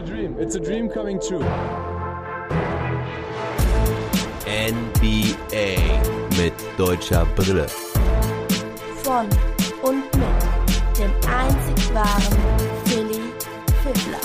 a 0.00 0.06
dream. 0.06 0.36
It's 0.38 0.54
a 0.54 0.60
dream 0.60 0.88
coming 0.88 1.20
true. 1.20 1.44
NBA 4.46 5.76
mit 6.38 6.54
deutscher 6.78 7.26
Brille. 7.36 7.66
Von 9.02 9.26
und 9.82 10.04
mit 10.16 10.98
dem 10.98 11.10
einzig 11.28 11.94
wahren 11.94 12.38
Philly 12.84 13.20
Fiddler. 13.82 14.20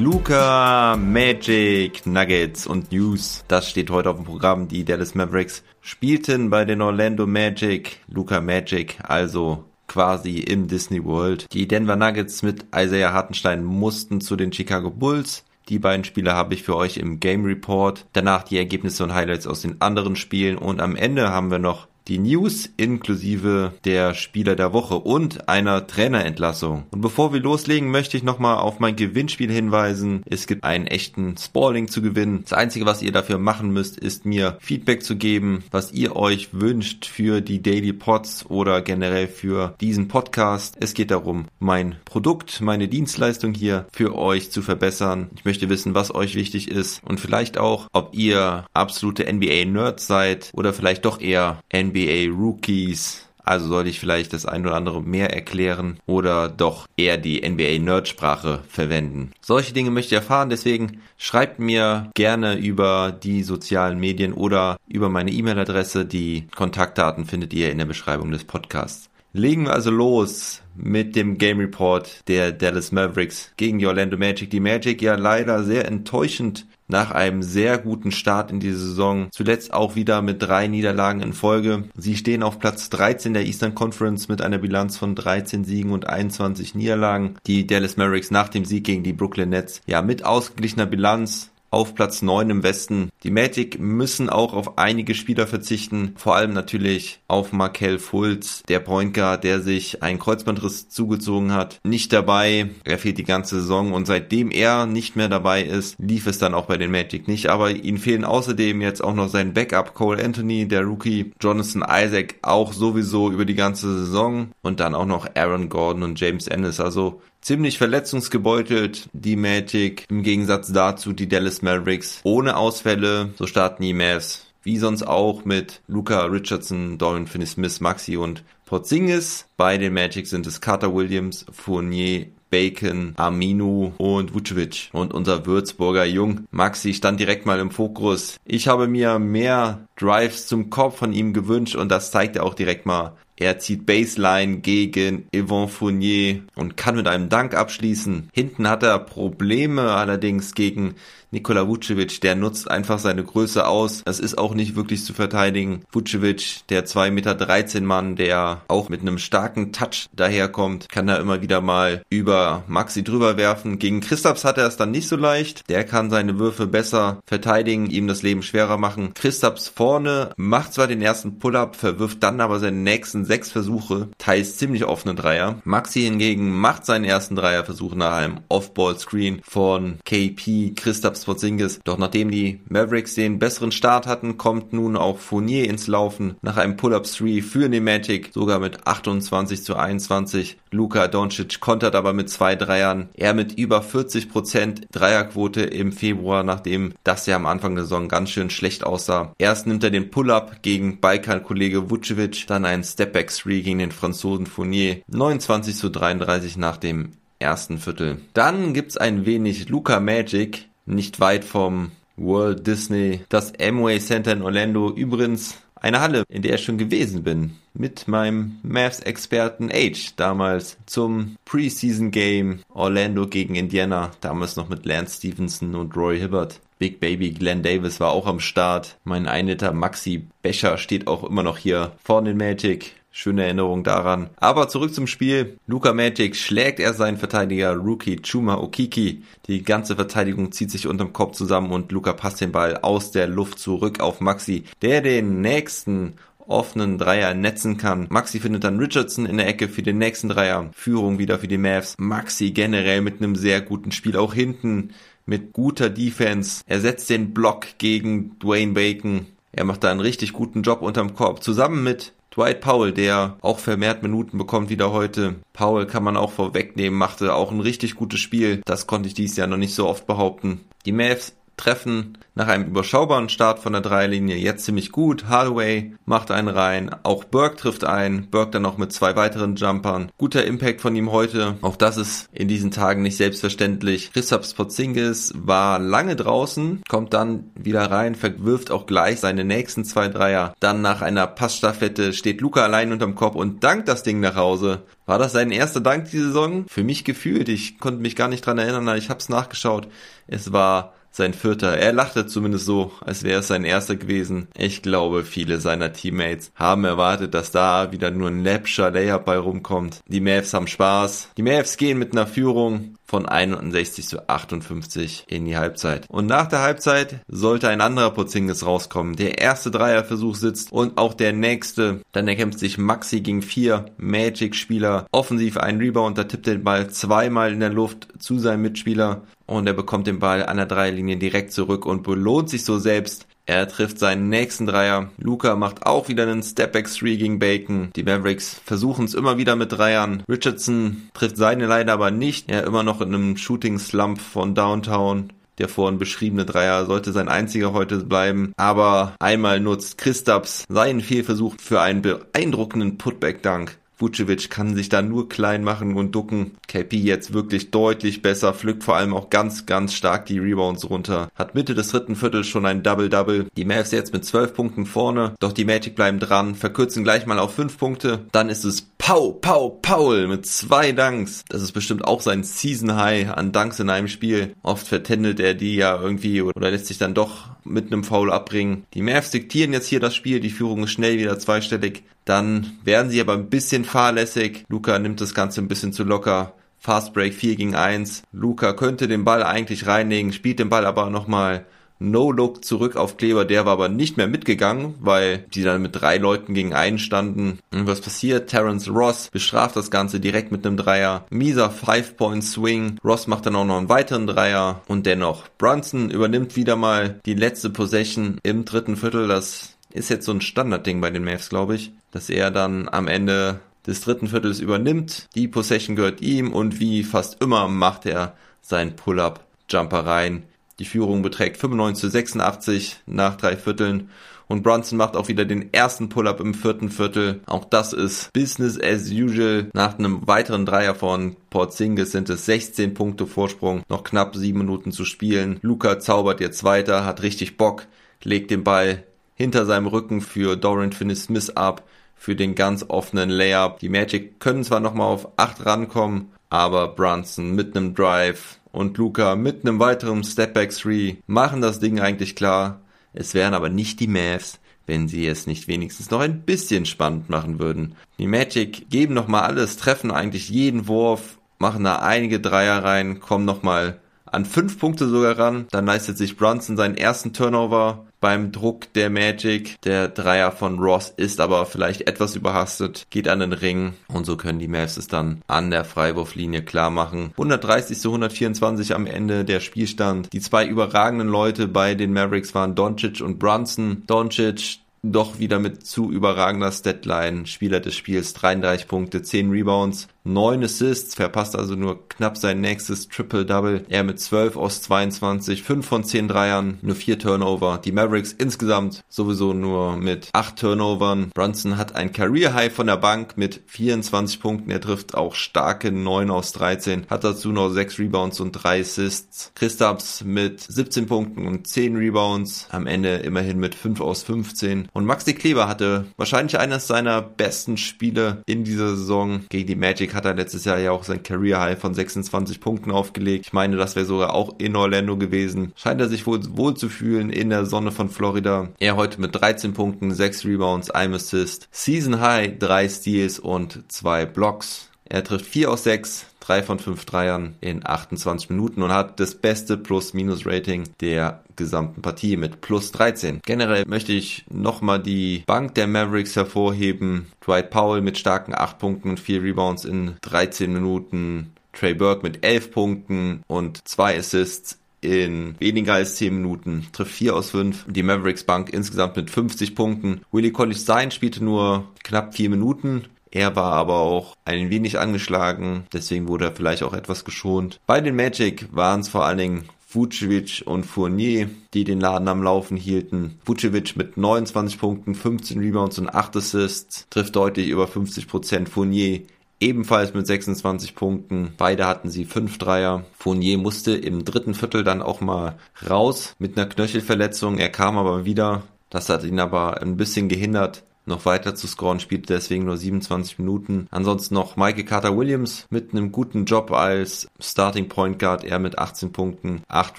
Luca, 0.00 0.96
Magic, 0.96 2.04
Nuggets 2.06 2.66
und 2.66 2.92
News. 2.92 3.44
Das 3.48 3.70
steht 3.70 3.90
heute 3.90 4.10
auf 4.10 4.16
dem 4.16 4.24
Programm. 4.24 4.68
Die 4.68 4.84
Dallas 4.84 5.14
Mavericks 5.14 5.62
spielten 5.80 6.50
bei 6.50 6.64
den 6.64 6.82
Orlando 6.82 7.26
Magic. 7.26 8.00
Luca 8.08 8.40
Magic, 8.40 8.98
also 9.02 9.64
quasi 9.86 10.38
im 10.38 10.68
Disney 10.68 11.04
World. 11.04 11.46
Die 11.52 11.68
Denver 11.68 11.96
Nuggets 11.96 12.42
mit 12.42 12.66
Isaiah 12.74 13.12
Hartenstein 13.12 13.64
mussten 13.64 14.20
zu 14.20 14.36
den 14.36 14.52
Chicago 14.52 14.90
Bulls. 14.90 15.44
Die 15.68 15.78
beiden 15.78 16.04
Spiele 16.04 16.34
habe 16.34 16.54
ich 16.54 16.62
für 16.62 16.76
euch 16.76 16.96
im 16.96 17.18
Game 17.18 17.44
Report. 17.44 18.06
Danach 18.12 18.44
die 18.44 18.56
Ergebnisse 18.56 19.02
und 19.02 19.14
Highlights 19.14 19.46
aus 19.46 19.62
den 19.62 19.80
anderen 19.80 20.14
Spielen. 20.14 20.58
Und 20.58 20.80
am 20.80 20.94
Ende 20.94 21.30
haben 21.30 21.50
wir 21.50 21.58
noch 21.58 21.88
die 22.08 22.18
News 22.18 22.70
inklusive 22.76 23.72
der 23.84 24.14
Spieler 24.14 24.54
der 24.54 24.72
Woche 24.72 24.96
und 24.96 25.48
einer 25.48 25.86
Trainerentlassung. 25.86 26.84
Und 26.90 27.00
bevor 27.00 27.32
wir 27.32 27.40
loslegen, 27.40 27.90
möchte 27.90 28.16
ich 28.16 28.22
nochmal 28.22 28.58
auf 28.58 28.78
mein 28.78 28.96
Gewinnspiel 28.96 29.50
hinweisen. 29.50 30.22
Es 30.26 30.46
gibt 30.46 30.64
einen 30.64 30.86
echten 30.86 31.36
Spalling 31.36 31.88
zu 31.88 32.02
gewinnen. 32.02 32.42
Das 32.42 32.52
Einzige, 32.52 32.86
was 32.86 33.02
ihr 33.02 33.12
dafür 33.12 33.38
machen 33.38 33.70
müsst, 33.70 33.98
ist 33.98 34.24
mir 34.24 34.56
Feedback 34.60 35.02
zu 35.02 35.16
geben, 35.16 35.64
was 35.70 35.92
ihr 35.92 36.14
euch 36.14 36.48
wünscht 36.52 37.06
für 37.06 37.40
die 37.40 37.62
Daily 37.62 37.92
Pods 37.92 38.46
oder 38.48 38.82
generell 38.82 39.26
für 39.26 39.74
diesen 39.80 40.08
Podcast. 40.08 40.76
Es 40.80 40.94
geht 40.94 41.10
darum, 41.10 41.46
mein 41.58 41.96
Produkt, 42.04 42.60
meine 42.60 42.88
Dienstleistung 42.88 43.52
hier 43.52 43.86
für 43.92 44.14
euch 44.14 44.50
zu 44.50 44.62
verbessern. 44.62 45.30
Ich 45.36 45.44
möchte 45.44 45.68
wissen, 45.68 45.94
was 45.94 46.14
euch 46.14 46.36
wichtig 46.36 46.70
ist 46.70 47.02
und 47.04 47.18
vielleicht 47.18 47.58
auch, 47.58 47.88
ob 47.92 48.14
ihr 48.14 48.66
absolute 48.72 49.30
NBA-Nerds 49.32 50.06
seid 50.06 50.50
oder 50.54 50.72
vielleicht 50.72 51.04
doch 51.04 51.20
eher 51.20 51.62
NBA 51.74 51.95
NBA 51.96 52.32
Rookies. 52.32 53.22
Also 53.42 53.68
sollte 53.68 53.90
ich 53.90 54.00
vielleicht 54.00 54.32
das 54.32 54.44
ein 54.44 54.66
oder 54.66 54.74
andere 54.74 55.02
mehr 55.02 55.32
erklären 55.32 56.00
oder 56.06 56.48
doch 56.48 56.88
eher 56.96 57.16
die 57.16 57.48
NBA 57.48 57.78
Nerdsprache 57.78 58.64
verwenden. 58.68 59.30
Solche 59.40 59.72
Dinge 59.72 59.92
möchte 59.92 60.16
ich 60.16 60.20
erfahren, 60.20 60.50
deswegen 60.50 61.00
schreibt 61.16 61.60
mir 61.60 62.10
gerne 62.14 62.56
über 62.56 63.12
die 63.12 63.44
sozialen 63.44 64.00
Medien 64.00 64.32
oder 64.32 64.78
über 64.88 65.08
meine 65.08 65.30
E-Mail-Adresse. 65.30 66.06
Die 66.06 66.48
Kontaktdaten 66.56 67.24
findet 67.24 67.54
ihr 67.54 67.70
in 67.70 67.78
der 67.78 67.84
Beschreibung 67.84 68.32
des 68.32 68.42
Podcasts. 68.42 69.08
Legen 69.32 69.66
wir 69.66 69.74
also 69.74 69.90
los 69.90 70.62
mit 70.74 71.14
dem 71.14 71.38
Game 71.38 71.60
Report 71.60 72.26
der 72.26 72.52
Dallas 72.52 72.90
Mavericks 72.90 73.52
gegen 73.56 73.78
die 73.78 73.86
Orlando 73.86 74.16
Magic. 74.16 74.50
Die 74.50 74.60
Magic 74.60 75.02
ja 75.02 75.14
leider 75.14 75.62
sehr 75.62 75.86
enttäuschend 75.86 76.66
nach 76.88 77.10
einem 77.10 77.42
sehr 77.42 77.78
guten 77.78 78.12
Start 78.12 78.50
in 78.50 78.60
die 78.60 78.72
Saison. 78.72 79.28
Zuletzt 79.30 79.72
auch 79.72 79.96
wieder 79.96 80.22
mit 80.22 80.42
drei 80.42 80.66
Niederlagen 80.66 81.20
in 81.20 81.32
Folge. 81.32 81.84
Sie 81.96 82.16
stehen 82.16 82.42
auf 82.42 82.58
Platz 82.58 82.90
13 82.90 83.34
der 83.34 83.46
Eastern 83.46 83.74
Conference 83.74 84.28
mit 84.28 84.42
einer 84.42 84.58
Bilanz 84.58 84.96
von 84.96 85.14
13 85.14 85.64
Siegen 85.64 85.92
und 85.92 86.08
21 86.08 86.74
Niederlagen. 86.74 87.36
Die 87.46 87.66
Dallas 87.66 87.96
Mavericks 87.96 88.30
nach 88.30 88.48
dem 88.48 88.64
Sieg 88.64 88.84
gegen 88.84 89.02
die 89.02 89.12
Brooklyn 89.12 89.50
Nets 89.50 89.80
ja 89.86 90.02
mit 90.02 90.24
ausgeglichener 90.24 90.86
Bilanz 90.86 91.50
auf 91.70 91.94
Platz 91.94 92.22
9 92.22 92.50
im 92.50 92.62
Westen. 92.62 93.10
Die 93.22 93.30
Magic 93.30 93.78
müssen 93.78 94.30
auch 94.30 94.54
auf 94.54 94.78
einige 94.78 95.14
Spieler 95.14 95.46
verzichten, 95.46 96.14
vor 96.16 96.36
allem 96.36 96.52
natürlich 96.52 97.20
auf 97.28 97.52
Markel 97.52 97.98
Fultz, 97.98 98.62
der 98.68 98.80
Point 98.80 99.14
Guard, 99.14 99.44
der 99.44 99.60
sich 99.60 100.02
einen 100.02 100.18
Kreuzbandriss 100.18 100.88
zugezogen 100.88 101.52
hat, 101.52 101.80
nicht 101.84 102.12
dabei. 102.12 102.70
Er 102.84 102.98
fehlt 102.98 103.18
die 103.18 103.24
ganze 103.24 103.60
Saison 103.60 103.92
und 103.92 104.06
seitdem 104.06 104.50
er 104.50 104.86
nicht 104.86 105.16
mehr 105.16 105.28
dabei 105.28 105.62
ist, 105.62 105.96
lief 105.98 106.26
es 106.26 106.38
dann 106.38 106.54
auch 106.54 106.66
bei 106.66 106.76
den 106.76 106.90
Magic 106.90 107.28
nicht. 107.28 107.48
Aber 107.48 107.70
ihnen 107.70 107.98
fehlen 107.98 108.24
außerdem 108.24 108.80
jetzt 108.80 109.02
auch 109.02 109.14
noch 109.14 109.28
sein 109.28 109.54
Backup 109.54 109.94
Cole 109.94 110.22
Anthony, 110.22 110.68
der 110.68 110.82
Rookie, 110.82 111.32
Jonathan 111.40 111.84
Isaac 111.88 112.36
auch 112.42 112.72
sowieso 112.72 113.30
über 113.30 113.44
die 113.44 113.54
ganze 113.54 113.98
Saison 113.98 114.50
und 114.62 114.80
dann 114.80 114.94
auch 114.94 115.06
noch 115.06 115.26
Aaron 115.34 115.68
Gordon 115.68 116.02
und 116.02 116.20
James 116.20 116.48
Ennis. 116.48 116.80
Also 116.80 117.20
ziemlich 117.46 117.78
verletzungsgebeutelt, 117.78 119.08
die 119.12 119.36
Magic, 119.36 120.04
im 120.10 120.24
Gegensatz 120.24 120.72
dazu 120.72 121.12
die 121.12 121.28
Dallas 121.28 121.62
Mavericks. 121.62 122.20
Ohne 122.24 122.56
Ausfälle, 122.56 123.30
so 123.38 123.46
starten 123.46 123.84
die 123.84 123.94
Mavs. 123.94 124.46
Wie 124.64 124.78
sonst 124.78 125.04
auch 125.04 125.44
mit 125.44 125.80
Luca 125.86 126.24
Richardson, 126.24 126.98
Dorian 126.98 127.28
Finney-Smith, 127.28 127.80
Maxi 127.80 128.16
und 128.16 128.42
Porzingis. 128.64 129.46
Bei 129.56 129.78
den 129.78 129.94
Magic 129.94 130.26
sind 130.26 130.44
es 130.48 130.60
Carter 130.60 130.92
Williams, 130.92 131.46
Fournier, 131.52 132.26
Bacon, 132.50 133.12
Aminu 133.16 133.92
und 133.98 134.34
Vucevic. 134.34 134.90
Und 134.92 135.14
unser 135.14 135.46
Würzburger 135.46 136.04
Jung, 136.04 136.48
Maxi, 136.50 136.94
stand 136.94 137.20
direkt 137.20 137.46
mal 137.46 137.60
im 137.60 137.70
Fokus. 137.70 138.38
Ich 138.44 138.66
habe 138.66 138.88
mir 138.88 139.20
mehr 139.20 139.86
Drives 139.96 140.48
zum 140.48 140.68
Kopf 140.68 140.98
von 140.98 141.12
ihm 141.12 141.32
gewünscht 141.32 141.76
und 141.76 141.92
das 141.92 142.10
zeigt 142.10 142.34
er 142.34 142.42
auch 142.42 142.54
direkt 142.54 142.86
mal 142.86 143.16
er 143.38 143.58
zieht 143.58 143.84
Baseline 143.84 144.58
gegen 144.58 145.28
Yvon 145.34 145.68
Fournier 145.68 146.42
und 146.54 146.76
kann 146.76 146.96
mit 146.96 147.06
einem 147.06 147.28
Dank 147.28 147.54
abschließen. 147.54 148.30
Hinten 148.32 148.68
hat 148.68 148.82
er 148.82 148.98
Probleme 148.98 149.92
allerdings 149.92 150.54
gegen 150.54 150.94
Nikola 151.36 151.68
Vucevic, 151.68 152.22
der 152.22 152.34
nutzt 152.34 152.70
einfach 152.70 152.98
seine 152.98 153.22
Größe 153.22 153.66
aus. 153.66 154.02
Das 154.06 154.20
ist 154.20 154.38
auch 154.38 154.54
nicht 154.54 154.74
wirklich 154.74 155.04
zu 155.04 155.12
verteidigen. 155.12 155.82
Vucevic, 155.92 156.66
der 156.70 156.86
2,13 156.86 157.10
Meter 157.10 157.80
Mann, 157.82 158.16
der 158.16 158.62
auch 158.68 158.88
mit 158.88 159.02
einem 159.02 159.18
starken 159.18 159.70
Touch 159.70 160.06
daherkommt, 160.14 160.88
kann 160.88 161.06
da 161.06 161.16
immer 161.16 161.42
wieder 161.42 161.60
mal 161.60 162.00
über 162.08 162.64
Maxi 162.68 163.04
drüber 163.04 163.36
werfen. 163.36 163.78
Gegen 163.78 164.00
Christaps 164.00 164.46
hat 164.46 164.56
er 164.56 164.66
es 164.66 164.78
dann 164.78 164.92
nicht 164.92 165.08
so 165.08 165.16
leicht. 165.16 165.68
Der 165.68 165.84
kann 165.84 166.08
seine 166.08 166.38
Würfe 166.38 166.66
besser 166.66 167.20
verteidigen, 167.26 167.90
ihm 167.90 168.08
das 168.08 168.22
Leben 168.22 168.42
schwerer 168.42 168.78
machen. 168.78 169.12
Christaps 169.12 169.68
vorne 169.68 170.30
macht 170.38 170.72
zwar 170.72 170.86
den 170.86 171.02
ersten 171.02 171.38
Pull-up, 171.38 171.76
verwirft 171.76 172.22
dann 172.22 172.40
aber 172.40 172.60
seine 172.60 172.78
nächsten 172.78 173.26
sechs 173.26 173.52
Versuche, 173.52 174.08
teils 174.16 174.56
ziemlich 174.56 174.86
offene 174.86 175.14
Dreier. 175.14 175.60
Maxi 175.64 176.00
hingegen 176.00 176.50
macht 176.58 176.86
seinen 176.86 177.04
ersten 177.04 177.36
Dreierversuch 177.36 177.94
nach 177.94 178.14
einem 178.14 178.40
Off-Ball-Screen 178.48 179.42
von 179.44 179.98
KP. 180.06 180.72
Christaps 180.74 181.25
Porzingis. 181.26 181.80
Doch 181.84 181.98
nachdem 181.98 182.30
die 182.30 182.60
Mavericks 182.68 183.14
den 183.14 183.38
besseren 183.38 183.72
Start 183.72 184.06
hatten, 184.06 184.38
kommt 184.38 184.72
nun 184.72 184.96
auch 184.96 185.18
Fournier 185.18 185.68
ins 185.68 185.88
Laufen. 185.88 186.36
Nach 186.40 186.56
einem 186.56 186.76
Pull-Up-Three 186.76 187.42
für 187.42 187.68
die 187.68 187.80
Magic, 187.80 188.30
sogar 188.32 188.60
mit 188.60 188.86
28 188.86 189.62
zu 189.62 189.74
21. 189.74 190.56
Luka 190.70 191.08
Doncic 191.08 191.60
kontert 191.60 191.96
aber 191.96 192.12
mit 192.12 192.30
zwei 192.30 192.54
Dreiern. 192.54 193.08
Er 193.14 193.34
mit 193.34 193.58
über 193.58 193.82
40% 193.82 194.84
Dreierquote 194.92 195.62
im 195.62 195.92
Februar, 195.92 196.44
nachdem 196.44 196.94
das 197.02 197.26
ja 197.26 197.34
am 197.36 197.46
Anfang 197.46 197.74
der 197.74 197.84
Saison 197.84 198.08
ganz 198.08 198.30
schön 198.30 198.48
schlecht 198.48 198.84
aussah. 198.84 199.32
Erst 199.38 199.66
nimmt 199.66 199.82
er 199.82 199.90
den 199.90 200.10
Pull-Up 200.10 200.62
gegen 200.62 201.00
Balkan-Kollege 201.00 201.90
Vucevic, 201.90 202.46
dann 202.46 202.64
einen 202.64 202.84
Stepback-Three 202.84 203.62
gegen 203.62 203.80
den 203.80 203.92
Franzosen 203.92 204.46
Fournier. 204.46 205.02
29 205.08 205.74
zu 205.74 205.88
33 205.88 206.56
nach 206.56 206.76
dem 206.76 207.10
ersten 207.38 207.78
Viertel. 207.78 208.20
Dann 208.32 208.72
gibt's 208.72 208.96
ein 208.96 209.26
wenig 209.26 209.68
Luca 209.68 210.00
Magic, 210.00 210.68
nicht 210.86 211.20
weit 211.20 211.44
vom 211.44 211.90
World 212.16 212.66
Disney, 212.66 213.20
das 213.28 213.52
Amway 213.60 214.00
Center 214.00 214.32
in 214.32 214.42
Orlando. 214.42 214.90
Übrigens 214.90 215.58
eine 215.74 216.00
Halle, 216.00 216.24
in 216.28 216.42
der 216.42 216.54
ich 216.54 216.64
schon 216.64 216.78
gewesen 216.78 217.22
bin. 217.22 217.52
Mit 217.74 218.08
meinem 218.08 218.58
Mavs-Experten 218.62 219.70
H 219.70 220.12
damals 220.16 220.78
zum 220.86 221.36
Preseason 221.44 222.10
Game 222.10 222.60
Orlando 222.72 223.26
gegen 223.26 223.54
Indiana. 223.54 224.12
Damals 224.22 224.56
noch 224.56 224.68
mit 224.68 224.86
Lance 224.86 225.18
Stevenson 225.18 225.74
und 225.74 225.94
Roy 225.94 226.18
Hibbert. 226.18 226.60
Big 226.78 227.00
Baby 227.00 227.30
Glenn 227.30 227.62
Davis 227.62 228.00
war 228.00 228.10
auch 228.10 228.26
am 228.26 228.40
Start. 228.40 228.96
Mein 229.04 229.28
Einliter 229.28 229.72
Maxi 229.72 230.26
Becher 230.42 230.78
steht 230.78 231.06
auch 231.06 231.24
immer 231.24 231.42
noch 231.42 231.58
hier 231.58 231.92
vorne 232.02 232.30
in 232.30 232.36
Magic. 232.38 232.94
Schöne 233.18 233.44
Erinnerung 233.44 233.82
daran. 233.82 234.28
Aber 234.36 234.68
zurück 234.68 234.92
zum 234.92 235.06
Spiel. 235.06 235.56
Luka 235.66 235.94
Magic 235.94 236.36
schlägt 236.36 236.78
er 236.80 236.92
seinen 236.92 237.16
Verteidiger 237.16 237.72
Rookie 237.72 238.20
Chuma 238.20 238.58
Okiki. 238.58 239.22
Die 239.46 239.62
ganze 239.62 239.96
Verteidigung 239.96 240.52
zieht 240.52 240.70
sich 240.70 240.86
unterm 240.86 241.14
Kopf 241.14 241.34
zusammen 241.34 241.72
und 241.72 241.90
Luka 241.92 242.12
passt 242.12 242.42
den 242.42 242.52
Ball 242.52 242.76
aus 242.76 243.12
der 243.12 243.26
Luft 243.26 243.58
zurück 243.58 244.00
auf 244.00 244.20
Maxi, 244.20 244.64
der 244.82 245.00
den 245.00 245.40
nächsten 245.40 246.16
offenen 246.46 246.98
Dreier 246.98 247.32
netzen 247.32 247.78
kann. 247.78 248.06
Maxi 248.10 248.38
findet 248.38 248.64
dann 248.64 248.78
Richardson 248.78 249.24
in 249.24 249.38
der 249.38 249.48
Ecke 249.48 249.70
für 249.70 249.82
den 249.82 249.96
nächsten 249.96 250.28
Dreier. 250.28 250.70
Führung 250.74 251.18
wieder 251.18 251.38
für 251.38 251.48
die 251.48 251.56
Mavs. 251.56 251.94
Maxi 251.96 252.50
generell 252.50 253.00
mit 253.00 253.22
einem 253.22 253.34
sehr 253.34 253.62
guten 253.62 253.92
Spiel 253.92 254.18
auch 254.18 254.34
hinten 254.34 254.90
mit 255.24 255.54
guter 255.54 255.88
Defense. 255.88 256.60
Er 256.66 256.82
setzt 256.82 257.08
den 257.08 257.32
Block 257.32 257.78
gegen 257.78 258.38
Dwayne 258.40 258.74
Bacon. 258.74 259.24
Er 259.52 259.64
macht 259.64 259.84
da 259.84 259.90
einen 259.90 260.00
richtig 260.00 260.34
guten 260.34 260.60
Job 260.60 260.82
unterm 260.82 261.14
Korb. 261.14 261.42
Zusammen 261.42 261.82
mit 261.82 262.12
Dwight 262.36 262.60
Powell, 262.60 262.92
der 262.92 263.38
auch 263.40 263.58
vermehrt 263.58 264.02
Minuten 264.02 264.36
bekommt 264.36 264.68
wieder 264.68 264.92
heute. 264.92 265.36
Powell 265.54 265.86
kann 265.86 266.04
man 266.04 266.18
auch 266.18 266.32
vorwegnehmen, 266.32 266.98
machte 266.98 267.34
auch 267.34 267.50
ein 267.50 267.60
richtig 267.60 267.94
gutes 267.94 268.20
Spiel. 268.20 268.60
Das 268.66 268.86
konnte 268.86 269.08
ich 269.08 269.14
dieses 269.14 269.38
Jahr 269.38 269.46
noch 269.46 269.56
nicht 269.56 269.74
so 269.74 269.88
oft 269.88 270.06
behaupten. 270.06 270.60
Die 270.84 270.92
Mavs 270.92 271.34
treffen 271.56 272.18
nach 272.36 272.48
einem 272.48 272.66
überschaubaren 272.66 273.30
Start 273.30 273.58
von 273.60 273.72
der 273.72 273.80
Dreierlinie 273.80 274.36
jetzt 274.36 274.64
ziemlich 274.66 274.92
gut. 274.92 275.24
Hardaway 275.28 275.94
macht 276.04 276.30
einen 276.30 276.48
rein, 276.48 276.94
auch 277.02 277.24
Burke 277.24 277.56
trifft 277.56 277.84
ein, 277.84 278.28
Burke 278.30 278.52
dann 278.52 278.62
noch 278.62 278.76
mit 278.76 278.92
zwei 278.92 279.16
weiteren 279.16 279.56
Jumpern. 279.56 280.12
Guter 280.18 280.44
Impact 280.44 280.82
von 280.82 280.94
ihm 280.94 281.10
heute. 281.10 281.56
Auch 281.62 281.76
das 281.76 281.96
ist 281.96 282.28
in 282.32 282.46
diesen 282.46 282.70
Tagen 282.70 283.02
nicht 283.02 283.16
selbstverständlich. 283.16 284.12
Christoph 284.12 284.54
Porzingis 284.54 285.32
war 285.34 285.78
lange 285.78 286.14
draußen, 286.14 286.82
kommt 286.88 287.14
dann 287.14 287.50
wieder 287.54 287.90
rein, 287.90 288.14
verwirft 288.14 288.70
auch 288.70 288.86
gleich 288.86 289.20
seine 289.20 289.44
nächsten 289.44 289.84
zwei 289.84 290.08
Dreier. 290.08 290.54
Dann 290.60 290.82
nach 290.82 291.00
einer 291.00 291.26
Passstaffette 291.26 292.12
steht 292.12 292.42
Luca 292.42 292.62
allein 292.62 292.92
unterm 292.92 293.14
Korb 293.14 293.34
und 293.34 293.64
dankt 293.64 293.88
das 293.88 294.02
Ding 294.02 294.20
nach 294.20 294.36
Hause. 294.36 294.82
War 295.06 295.18
das 295.18 295.32
sein 295.32 295.50
erster 295.50 295.80
Dank 295.80 296.10
die 296.10 296.18
Saison? 296.18 296.66
Für 296.68 296.84
mich 296.84 297.04
gefühlt. 297.04 297.48
Ich 297.48 297.78
konnte 297.78 298.02
mich 298.02 298.14
gar 298.14 298.28
nicht 298.28 298.44
dran 298.44 298.58
erinnern, 298.58 298.96
ich 298.98 299.08
habe 299.08 299.20
es 299.20 299.28
nachgeschaut. 299.28 299.88
Es 300.26 300.52
war 300.52 300.95
sein 301.16 301.32
vierter. 301.32 301.78
Er 301.78 301.94
lachte 301.94 302.26
zumindest 302.26 302.66
so, 302.66 302.92
als 303.00 303.22
wäre 303.22 303.40
es 303.40 303.48
sein 303.48 303.64
erster 303.64 303.96
gewesen. 303.96 304.48
Ich 304.56 304.82
glaube, 304.82 305.24
viele 305.24 305.60
seiner 305.60 305.94
Teammates 305.94 306.52
haben 306.54 306.84
erwartet, 306.84 307.32
dass 307.32 307.50
da 307.50 307.90
wieder 307.90 308.10
nur 308.10 308.28
ein 308.28 308.44
läppscher 308.44 308.90
Layup 308.90 309.24
bei 309.24 309.38
rumkommt. 309.38 310.02
Die 310.08 310.20
Mavs 310.20 310.52
haben 310.52 310.66
Spaß. 310.66 311.30
Die 311.38 311.42
Mavs 311.42 311.78
gehen 311.78 311.98
mit 311.98 312.12
einer 312.12 312.26
Führung 312.26 312.95
von 313.06 313.26
61 313.26 314.06
zu 314.06 314.28
58 314.28 315.24
in 315.28 315.44
die 315.44 315.56
Halbzeit. 315.56 316.06
Und 316.08 316.26
nach 316.26 316.46
der 316.48 316.62
Halbzeit 316.62 317.20
sollte 317.28 317.68
ein 317.68 317.80
anderer 317.80 318.10
Porzingis 318.10 318.66
rauskommen. 318.66 319.16
Der 319.16 319.38
erste 319.38 319.70
Dreierversuch 319.70 320.34
sitzt 320.34 320.72
und 320.72 320.98
auch 320.98 321.14
der 321.14 321.32
nächste. 321.32 322.02
Dann 322.12 322.28
erkämpft 322.28 322.58
sich 322.58 322.78
Maxi 322.78 323.20
gegen 323.20 323.42
vier 323.42 323.86
Magic-Spieler. 323.96 325.06
Offensiv 325.12 325.56
ein 325.56 325.78
Rebound, 325.78 326.18
da 326.18 326.24
tippt 326.24 326.46
den 326.46 326.64
Ball 326.64 326.90
zweimal 326.90 327.52
in 327.52 327.60
der 327.60 327.70
Luft 327.70 328.08
zu 328.18 328.38
seinem 328.38 328.62
Mitspieler 328.62 329.22
und 329.46 329.66
er 329.66 329.72
bekommt 329.72 330.06
den 330.06 330.18
Ball 330.18 330.44
an 330.44 330.56
der 330.56 330.66
Dreierlinie 330.66 331.16
direkt 331.16 331.52
zurück 331.52 331.86
und 331.86 332.02
belohnt 332.02 332.50
sich 332.50 332.64
so 332.64 332.78
selbst. 332.78 333.26
Er 333.46 333.68
trifft 333.68 334.00
seinen 334.00 334.28
nächsten 334.28 334.66
Dreier. 334.66 335.10
Luca 335.18 335.54
macht 335.54 335.86
auch 335.86 336.08
wieder 336.08 336.24
einen 336.24 336.42
Stepback 336.42 336.88
3 336.92 337.14
gegen 337.14 337.38
Bacon. 337.38 337.90
Die 337.94 338.02
Mavericks 338.02 338.60
versuchen 338.64 339.04
es 339.04 339.14
immer 339.14 339.38
wieder 339.38 339.54
mit 339.54 339.72
Dreiern. 339.72 340.24
Richardson 340.28 341.08
trifft 341.14 341.36
seine 341.36 341.66
leider 341.66 341.92
aber 341.92 342.10
nicht. 342.10 342.50
Er 342.50 342.64
immer 342.64 342.82
noch 342.82 343.00
in 343.00 343.14
einem 343.14 343.36
Shooting 343.36 343.78
Slump 343.78 344.20
von 344.20 344.56
Downtown. 344.56 345.32
Der 345.58 345.68
vorhin 345.68 345.98
beschriebene 345.98 346.44
Dreier 346.44 346.84
sollte 346.86 347.12
sein 347.12 347.28
einziger 347.28 347.72
heute 347.72 347.98
bleiben. 347.98 348.52
Aber 348.56 349.14
einmal 349.20 349.60
nutzt 349.60 349.96
Christaps 349.96 350.64
seinen 350.68 351.00
Fehlversuch 351.00 351.54
für 351.58 351.80
einen 351.80 352.02
beeindruckenden 352.02 352.98
Putback-Dunk. 352.98 353.78
Vucevic 353.98 354.50
kann 354.50 354.74
sich 354.74 354.88
da 354.88 355.02
nur 355.02 355.28
klein 355.28 355.64
machen 355.64 355.96
und 355.96 356.14
ducken. 356.14 356.52
KP 356.68 356.96
jetzt 356.96 357.32
wirklich 357.32 357.70
deutlich 357.70 358.22
besser, 358.22 358.52
pflückt 358.52 358.84
vor 358.84 358.96
allem 358.96 359.14
auch 359.14 359.30
ganz, 359.30 359.66
ganz 359.66 359.94
stark 359.94 360.26
die 360.26 360.38
Rebounds 360.38 360.88
runter. 360.88 361.28
Hat 361.34 361.54
Mitte 361.54 361.74
des 361.74 361.88
dritten 361.88 362.16
Viertels 362.16 362.46
schon 362.46 362.66
ein 362.66 362.82
Double-Double. 362.82 363.46
Die 363.56 363.64
Mavs 363.64 363.92
jetzt 363.92 364.12
mit 364.12 364.24
12 364.24 364.54
Punkten 364.54 364.86
vorne, 364.86 365.34
doch 365.40 365.52
die 365.52 365.64
Magic 365.64 365.94
bleiben 365.94 366.18
dran, 366.18 366.54
verkürzen 366.54 367.04
gleich 367.04 367.26
mal 367.26 367.38
auf 367.38 367.54
5 367.54 367.78
Punkte. 367.78 368.26
Dann 368.32 368.48
ist 368.48 368.64
es 368.64 368.82
Pau, 368.98 369.30
Pau, 369.30 369.70
Paul 369.70 370.26
mit 370.26 370.46
zwei 370.46 370.92
Dunks. 370.92 371.44
Das 371.48 371.62
ist 371.62 371.72
bestimmt 371.72 372.04
auch 372.04 372.20
sein 372.20 372.42
Season 372.42 372.96
High 372.96 373.30
an 373.30 373.52
Dunks 373.52 373.78
in 373.78 373.88
einem 373.88 374.08
Spiel. 374.08 374.54
Oft 374.62 374.86
vertändelt 374.86 375.40
er 375.40 375.54
die 375.54 375.76
ja 375.76 376.00
irgendwie 376.00 376.42
oder 376.42 376.70
lässt 376.70 376.86
sich 376.86 376.98
dann 376.98 377.14
doch 377.14 377.55
mit 377.66 377.92
einem 377.92 378.04
Foul 378.04 378.32
abbringen. 378.32 378.86
Die 378.94 379.02
Mavs 379.02 379.30
diktieren 379.30 379.72
jetzt 379.72 379.88
hier 379.88 380.00
das 380.00 380.14
Spiel, 380.14 380.40
die 380.40 380.50
Führung 380.50 380.84
ist 380.84 380.92
schnell 380.92 381.18
wieder 381.18 381.38
zweistellig. 381.38 382.04
Dann 382.24 382.78
werden 382.84 383.10
sie 383.10 383.20
aber 383.20 383.34
ein 383.34 383.50
bisschen 383.50 383.84
fahrlässig. 383.84 384.64
Luca 384.68 384.98
nimmt 384.98 385.20
das 385.20 385.34
Ganze 385.34 385.60
ein 385.60 385.68
bisschen 385.68 385.92
zu 385.92 386.04
locker. 386.04 386.54
Fast 386.78 387.14
Break 387.14 387.34
4 387.34 387.56
gegen 387.56 387.74
1. 387.74 388.22
Luca 388.32 388.72
könnte 388.72 389.08
den 389.08 389.24
Ball 389.24 389.42
eigentlich 389.42 389.86
reinlegen, 389.86 390.32
spielt 390.32 390.58
den 390.58 390.68
Ball 390.68 390.86
aber 390.86 391.10
nochmal 391.10 391.66
No-Look 391.98 392.64
zurück 392.64 392.96
auf 392.96 393.16
Kleber, 393.16 393.44
der 393.44 393.64
war 393.64 393.72
aber 393.72 393.88
nicht 393.88 394.16
mehr 394.16 394.26
mitgegangen, 394.26 394.94
weil 395.00 395.44
die 395.54 395.62
dann 395.62 395.82
mit 395.82 396.00
drei 396.00 396.18
Leuten 396.18 396.54
gegen 396.54 396.74
einen 396.74 396.98
standen. 396.98 397.58
Und 397.72 397.86
was 397.86 398.00
passiert? 398.00 398.50
Terence 398.50 398.88
Ross 398.88 399.28
bestraft 399.30 399.76
das 399.76 399.90
Ganze 399.90 400.20
direkt 400.20 400.52
mit 400.52 400.66
einem 400.66 400.76
Dreier. 400.76 401.26
Mieser 401.30 401.70
Five-Point-Swing. 401.70 402.98
Ross 403.04 403.26
macht 403.26 403.46
dann 403.46 403.56
auch 403.56 403.64
noch 403.64 403.78
einen 403.78 403.88
weiteren 403.88 404.26
Dreier. 404.26 404.82
Und 404.88 405.06
dennoch, 405.06 405.44
Brunson 405.58 406.10
übernimmt 406.10 406.56
wieder 406.56 406.76
mal 406.76 407.20
die 407.24 407.34
letzte 407.34 407.70
Possession 407.70 408.38
im 408.42 408.64
dritten 408.64 408.96
Viertel. 408.96 409.28
Das 409.28 409.76
ist 409.92 410.10
jetzt 410.10 410.26
so 410.26 410.32
ein 410.32 410.40
Standardding 410.40 411.00
bei 411.00 411.10
den 411.10 411.24
Mavs, 411.24 411.48
glaube 411.48 411.74
ich, 411.74 411.92
dass 412.12 412.28
er 412.28 412.50
dann 412.50 412.88
am 412.88 413.08
Ende 413.08 413.60
des 413.86 414.00
dritten 414.00 414.28
Viertels 414.28 414.60
übernimmt. 414.60 415.28
Die 415.34 415.48
Possession 415.48 415.96
gehört 415.96 416.20
ihm 416.20 416.52
und 416.52 416.80
wie 416.80 417.04
fast 417.04 417.40
immer 417.42 417.68
macht 417.68 418.04
er 418.04 418.34
seinen 418.60 418.96
Pull-up-Jumper 418.96 420.04
rein 420.04 420.42
die 420.78 420.84
Führung 420.84 421.22
beträgt 421.22 421.56
95 421.56 422.00
zu 422.00 422.10
86 422.10 422.96
nach 423.06 423.36
drei 423.36 423.56
Vierteln. 423.56 424.10
Und 424.48 424.62
Brunson 424.62 424.96
macht 424.96 425.16
auch 425.16 425.26
wieder 425.26 425.44
den 425.44 425.72
ersten 425.72 426.08
Pull-up 426.08 426.38
im 426.38 426.54
vierten 426.54 426.88
Viertel. 426.88 427.40
Auch 427.46 427.64
das 427.64 427.92
ist 427.92 428.32
Business 428.32 428.78
as 428.80 429.10
usual. 429.10 429.70
Nach 429.72 429.98
einem 429.98 430.26
weiteren 430.28 430.66
Dreier 430.66 430.94
von 430.94 431.34
Porzingis 431.50 432.12
sind 432.12 432.30
es 432.30 432.46
16 432.46 432.94
Punkte 432.94 433.26
Vorsprung. 433.26 433.82
Noch 433.88 434.04
knapp 434.04 434.36
sieben 434.36 434.58
Minuten 434.58 434.92
zu 434.92 435.04
spielen. 435.04 435.58
Luca 435.62 435.98
zaubert 435.98 436.40
jetzt 436.40 436.62
weiter, 436.62 437.04
hat 437.04 437.22
richtig 437.22 437.56
Bock, 437.56 437.86
legt 438.22 438.52
den 438.52 438.62
Ball 438.62 439.02
hinter 439.34 439.66
seinem 439.66 439.86
Rücken 439.88 440.20
für 440.20 440.56
Dorian 440.56 440.92
Finney-Smith 440.92 441.50
ab, 441.50 441.82
für 442.14 442.36
den 442.36 442.54
ganz 442.54 442.84
offenen 442.88 443.30
Layup. 443.30 443.80
Die 443.80 443.88
Magic 443.88 444.38
können 444.38 444.62
zwar 444.62 444.80
nochmal 444.80 445.08
auf 445.08 445.28
8 445.36 445.66
rankommen, 445.66 446.30
aber 446.50 446.88
Brunson 446.88 447.54
mit 447.54 447.76
einem 447.76 447.94
Drive 447.94 448.60
und 448.76 448.98
Luca 448.98 449.36
mit 449.36 449.64
einem 449.64 449.80
weiteren 449.80 450.22
Stepback 450.22 450.70
3 450.70 451.18
machen 451.26 451.62
das 451.62 451.80
Ding 451.80 451.98
eigentlich 451.98 452.36
klar. 452.36 452.82
Es 453.14 453.32
wären 453.32 453.54
aber 453.54 453.70
nicht 453.70 454.00
die 454.00 454.06
Mavs, 454.06 454.60
wenn 454.86 455.08
sie 455.08 455.26
es 455.26 455.46
nicht 455.46 455.66
wenigstens 455.66 456.10
noch 456.10 456.20
ein 456.20 456.42
bisschen 456.42 456.84
spannend 456.84 457.30
machen 457.30 457.58
würden. 457.58 457.96
Die 458.18 458.26
Magic 458.26 458.90
geben 458.90 459.14
nochmal 459.14 459.42
alles, 459.42 459.78
treffen 459.78 460.10
eigentlich 460.10 460.50
jeden 460.50 460.88
Wurf, 460.88 461.38
machen 461.58 461.84
da 461.84 461.96
einige 461.96 462.38
Dreier 462.38 462.84
rein, 462.84 463.18
kommen 463.18 463.46
nochmal 463.46 464.00
an 464.26 464.44
fünf 464.44 464.78
Punkte 464.78 465.08
sogar 465.08 465.38
ran. 465.38 465.66
Dann 465.70 465.86
leistet 465.86 466.18
sich 466.18 466.36
Brunson 466.36 466.76
seinen 466.76 466.96
ersten 466.96 467.32
Turnover 467.32 468.05
beim 468.20 468.52
Druck 468.52 468.92
der 468.94 469.10
Magic. 469.10 469.80
Der 469.82 470.08
Dreier 470.08 470.52
von 470.52 470.78
Ross 470.78 471.12
ist 471.16 471.40
aber 471.40 471.66
vielleicht 471.66 472.08
etwas 472.08 472.36
überhastet, 472.36 473.06
geht 473.10 473.28
an 473.28 473.40
den 473.40 473.52
Ring 473.52 473.94
und 474.08 474.26
so 474.26 474.36
können 474.36 474.58
die 474.58 474.68
Mavs 474.68 474.96
es 474.96 475.08
dann 475.08 475.42
an 475.46 475.70
der 475.70 475.84
Freiwurflinie 475.84 476.62
klar 476.62 476.90
machen. 476.90 477.30
130 477.32 477.98
zu 477.98 478.08
124 478.08 478.94
am 478.94 479.06
Ende 479.06 479.44
der 479.44 479.60
Spielstand. 479.60 480.32
Die 480.32 480.40
zwei 480.40 480.66
überragenden 480.66 481.28
Leute 481.28 481.68
bei 481.68 481.94
den 481.94 482.12
Mavericks 482.12 482.54
waren 482.54 482.74
Doncic 482.74 483.20
und 483.20 483.38
Brunson. 483.38 484.02
Doncic 484.06 484.80
doch 485.12 485.38
wieder 485.38 485.58
mit 485.58 485.86
zu 485.86 486.10
überragender 486.10 486.72
Statline. 486.72 487.46
Spieler 487.46 487.80
des 487.80 487.94
Spiels 487.94 488.32
33 488.34 488.88
Punkte, 488.88 489.22
10 489.22 489.50
Rebounds, 489.50 490.08
9 490.26 490.64
Assists, 490.64 491.14
verpasst 491.14 491.56
also 491.56 491.76
nur 491.76 492.08
knapp 492.08 492.36
sein 492.36 492.60
nächstes 492.60 493.08
Triple-Double. 493.08 493.84
Er 493.88 494.02
mit 494.02 494.18
12 494.18 494.56
aus 494.56 494.82
22, 494.82 495.62
5 495.62 495.86
von 495.86 496.04
10 496.04 496.28
Dreiern, 496.28 496.78
nur 496.82 496.96
4 496.96 497.18
Turnover. 497.18 497.80
Die 497.82 497.92
Mavericks 497.92 498.32
insgesamt 498.32 499.04
sowieso 499.08 499.52
nur 499.52 499.96
mit 499.96 500.28
8 500.32 500.58
Turnovern. 500.58 501.30
Brunson 501.32 501.78
hat 501.78 501.94
ein 501.94 502.12
Career-High 502.12 502.72
von 502.72 502.88
der 502.88 502.96
Bank 502.96 503.36
mit 503.36 503.60
24 503.66 504.40
Punkten. 504.40 504.70
Er 504.70 504.80
trifft 504.80 505.14
auch 505.14 505.34
starke 505.34 505.92
9 505.92 506.30
aus 506.30 506.52
13, 506.52 507.06
hat 507.08 507.22
dazu 507.22 507.52
noch 507.52 507.70
6 507.70 507.98
Rebounds 508.00 508.40
und 508.40 508.52
3 508.52 508.80
Assists. 508.80 509.52
Christaps 509.54 510.24
mit 510.24 510.60
17 510.60 511.06
Punkten 511.06 511.46
und 511.46 511.68
10 511.68 511.96
Rebounds, 511.96 512.66
am 512.70 512.86
Ende 512.86 513.16
immerhin 513.16 513.58
mit 513.58 513.74
5 513.74 514.00
aus 514.00 514.24
15. 514.24 514.88
Und 514.92 515.04
Maxi 515.04 515.34
Kleber 515.34 515.68
hatte 515.68 516.06
wahrscheinlich 516.16 516.58
eines 516.58 516.88
seiner 516.88 517.22
besten 517.22 517.76
Spiele 517.76 518.42
in 518.46 518.64
dieser 518.64 518.96
Saison 518.96 519.42
gegen 519.48 519.68
die 519.68 519.76
Magic 519.76 520.15
hat 520.16 520.24
er 520.24 520.34
letztes 520.34 520.64
Jahr 520.64 520.78
ja 520.78 520.90
auch 520.90 521.04
sein 521.04 521.22
Career 521.22 521.60
High 521.60 521.78
von 521.78 521.94
26 521.94 522.60
Punkten 522.60 522.90
aufgelegt. 522.90 523.46
Ich 523.46 523.52
meine, 523.52 523.76
das 523.76 523.94
wäre 523.94 524.06
sogar 524.06 524.34
auch 524.34 524.54
in 524.58 524.74
Orlando 524.74 525.16
gewesen. 525.16 525.72
Scheint 525.76 526.00
er 526.00 526.08
sich 526.08 526.26
wohl 526.26 526.40
wohl 526.56 526.74
zu 526.74 526.88
fühlen 526.88 527.30
in 527.30 527.50
der 527.50 527.66
Sonne 527.66 527.92
von 527.92 528.08
Florida. 528.08 528.68
Er 528.78 528.96
heute 528.96 529.20
mit 529.20 529.34
13 529.34 529.74
Punkten, 529.74 530.12
6 530.12 530.44
Rebounds, 530.44 530.90
1 530.90 531.14
Assist. 531.14 531.68
Season 531.70 532.20
High, 532.20 532.58
3 532.58 532.88
Steals 532.88 533.38
und 533.38 533.84
2 533.92 534.26
Blocks. 534.26 534.90
Er 535.08 535.24
trifft 535.24 535.46
4 535.46 535.70
aus 535.70 535.84
6, 535.84 536.26
3 536.40 536.62
von 536.62 536.78
5 536.78 537.04
Dreiern 537.04 537.54
in 537.60 537.86
28 537.86 538.50
Minuten 538.50 538.82
und 538.82 538.92
hat 538.92 539.20
das 539.20 539.34
beste 539.34 539.76
Plus-Minus-Rating 539.76 540.84
der 541.00 541.42
gesamten 541.56 542.02
Partie 542.02 542.36
mit 542.36 542.60
plus 542.60 542.92
13. 542.92 543.40
Generell 543.44 543.84
möchte 543.86 544.12
ich 544.12 544.44
nochmal 544.50 545.02
die 545.02 545.42
Bank 545.46 545.74
der 545.74 545.86
Mavericks 545.86 546.36
hervorheben. 546.36 547.28
Dwight 547.44 547.70
Powell 547.70 548.02
mit 548.02 548.18
starken 548.18 548.54
8 548.54 548.78
Punkten 548.78 549.10
und 549.10 549.20
4 549.20 549.42
Rebounds 549.42 549.84
in 549.84 550.16
13 550.22 550.72
Minuten. 550.72 551.52
Trey 551.72 551.94
Burke 551.94 552.22
mit 552.22 552.44
11 552.44 552.70
Punkten 552.70 553.42
und 553.46 553.86
2 553.86 554.18
Assists 554.18 554.78
in 555.02 555.54
weniger 555.60 555.94
als 555.94 556.16
10 556.16 556.34
Minuten, 556.34 556.86
trifft 556.92 557.12
4 557.12 557.36
aus 557.36 557.50
5. 557.50 557.84
Die 557.88 558.02
Mavericks 558.02 558.44
Bank 558.44 558.70
insgesamt 558.72 559.16
mit 559.16 559.30
50 559.30 559.74
Punkten. 559.74 560.22
Willie 560.32 560.52
Collins 560.52 560.82
Stein 560.82 561.10
spielte 561.10 561.44
nur 561.44 561.86
knapp 562.02 562.34
4 562.34 562.50
Minuten, 562.50 563.04
er 563.30 563.56
war 563.56 563.72
aber 563.72 563.96
auch 563.96 564.36
ein 564.44 564.70
wenig 564.70 564.98
angeschlagen, 564.98 565.86
deswegen 565.92 566.28
wurde 566.28 566.46
er 566.46 566.52
vielleicht 566.52 566.82
auch 566.82 566.94
etwas 566.94 567.24
geschont. 567.24 567.80
Bei 567.86 568.00
den 568.00 568.16
Magic 568.16 568.68
waren 568.72 569.00
es 569.00 569.08
vor 569.08 569.24
allen 569.24 569.38
Dingen 569.38 569.68
Vucevic 569.88 570.62
und 570.66 570.84
Fournier, 570.84 571.48
die 571.72 571.84
den 571.84 572.00
Laden 572.00 572.28
am 572.28 572.42
Laufen 572.42 572.76
hielten. 572.76 573.38
Vucevic 573.44 573.96
mit 573.96 574.16
29 574.16 574.78
Punkten, 574.78 575.14
15 575.14 575.60
Rebounds 575.60 575.98
und 575.98 576.08
8 576.08 576.36
Assists, 576.36 577.06
trifft 577.08 577.36
deutlich 577.36 577.68
über 577.68 577.86
50 577.86 578.28
Prozent. 578.28 578.68
Fournier 578.68 579.22
ebenfalls 579.60 580.12
mit 580.12 580.26
26 580.26 580.94
Punkten. 580.94 581.52
Beide 581.56 581.86
hatten 581.86 582.10
sie 582.10 582.24
5 582.24 582.58
Dreier. 582.58 583.04
Fournier 583.16 583.58
musste 583.58 583.96
im 583.96 584.24
dritten 584.24 584.54
Viertel 584.54 584.84
dann 584.84 585.02
auch 585.02 585.20
mal 585.20 585.56
raus 585.88 586.34
mit 586.38 586.56
einer 586.56 586.68
Knöchelverletzung. 586.68 587.58
Er 587.58 587.70
kam 587.70 587.96
aber 587.96 588.24
wieder. 588.24 588.62
Das 588.90 589.08
hat 589.08 589.24
ihn 589.24 589.40
aber 589.40 589.82
ein 589.82 589.96
bisschen 589.96 590.28
gehindert, 590.28 590.84
noch 591.06 591.24
weiter 591.24 591.54
zu 591.54 591.66
scoren, 591.66 592.00
spielte 592.00 592.34
deswegen 592.34 592.64
nur 592.64 592.76
27 592.76 593.38
Minuten. 593.38 593.86
Ansonsten 593.90 594.34
noch 594.34 594.56
Michael 594.56 594.84
Carter 594.84 595.16
Williams 595.16 595.66
mit 595.70 595.92
einem 595.92 596.12
guten 596.12 596.44
Job 596.44 596.72
als 596.72 597.28
Starting 597.40 597.88
Point 597.88 598.18
Guard, 598.18 598.44
er 598.44 598.58
mit 598.58 598.78
18 598.78 599.12
Punkten, 599.12 599.62
8 599.68 599.98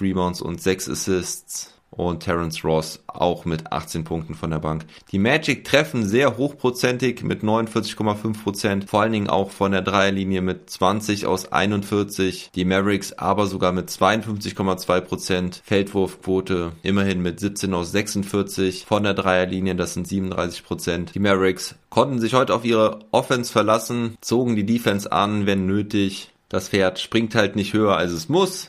Rebounds 0.00 0.40
und 0.40 0.60
6 0.60 0.88
Assists 0.90 1.77
und 1.98 2.20
Terence 2.20 2.64
Ross 2.64 3.00
auch 3.06 3.44
mit 3.44 3.72
18 3.72 4.04
Punkten 4.04 4.34
von 4.34 4.50
der 4.50 4.60
Bank. 4.60 4.86
Die 5.12 5.18
Magic 5.18 5.64
treffen 5.64 6.06
sehr 6.06 6.36
hochprozentig 6.36 7.22
mit 7.22 7.42
49,5 7.42 8.42
Prozent, 8.42 8.88
vor 8.88 9.02
allen 9.02 9.12
Dingen 9.12 9.28
auch 9.28 9.50
von 9.50 9.72
der 9.72 9.82
Dreierlinie 9.82 10.40
mit 10.40 10.70
20 10.70 11.26
aus 11.26 11.52
41. 11.52 12.50
Die 12.54 12.64
Mavericks 12.64 13.12
aber 13.12 13.46
sogar 13.46 13.72
mit 13.72 13.90
52,2 13.90 15.00
Prozent, 15.00 15.60
Feldwurfquote 15.64 16.72
immerhin 16.82 17.20
mit 17.20 17.40
17 17.40 17.74
aus 17.74 17.92
46 17.92 18.86
von 18.86 19.02
der 19.02 19.14
Dreierlinie, 19.14 19.74
das 19.74 19.94
sind 19.94 20.06
37 20.06 20.64
Prozent. 20.64 21.14
Die 21.14 21.20
Mavericks 21.20 21.74
konnten 21.90 22.20
sich 22.20 22.34
heute 22.34 22.54
auf 22.54 22.64
ihre 22.64 23.00
Offense 23.10 23.52
verlassen, 23.52 24.16
zogen 24.20 24.54
die 24.54 24.66
Defense 24.66 25.10
an, 25.10 25.46
wenn 25.46 25.66
nötig. 25.66 26.30
Das 26.48 26.70
Pferd 26.70 26.98
springt 26.98 27.34
halt 27.34 27.56
nicht 27.56 27.74
höher 27.74 27.96
als 27.96 28.12
es 28.12 28.28
muss. 28.28 28.68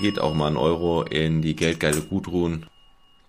Geht 0.00 0.18
auch 0.18 0.34
mal 0.34 0.48
ein 0.48 0.56
Euro 0.56 1.02
in 1.02 1.42
die 1.42 1.56
geldgeile 1.56 2.00
Gutruhen. 2.00 2.66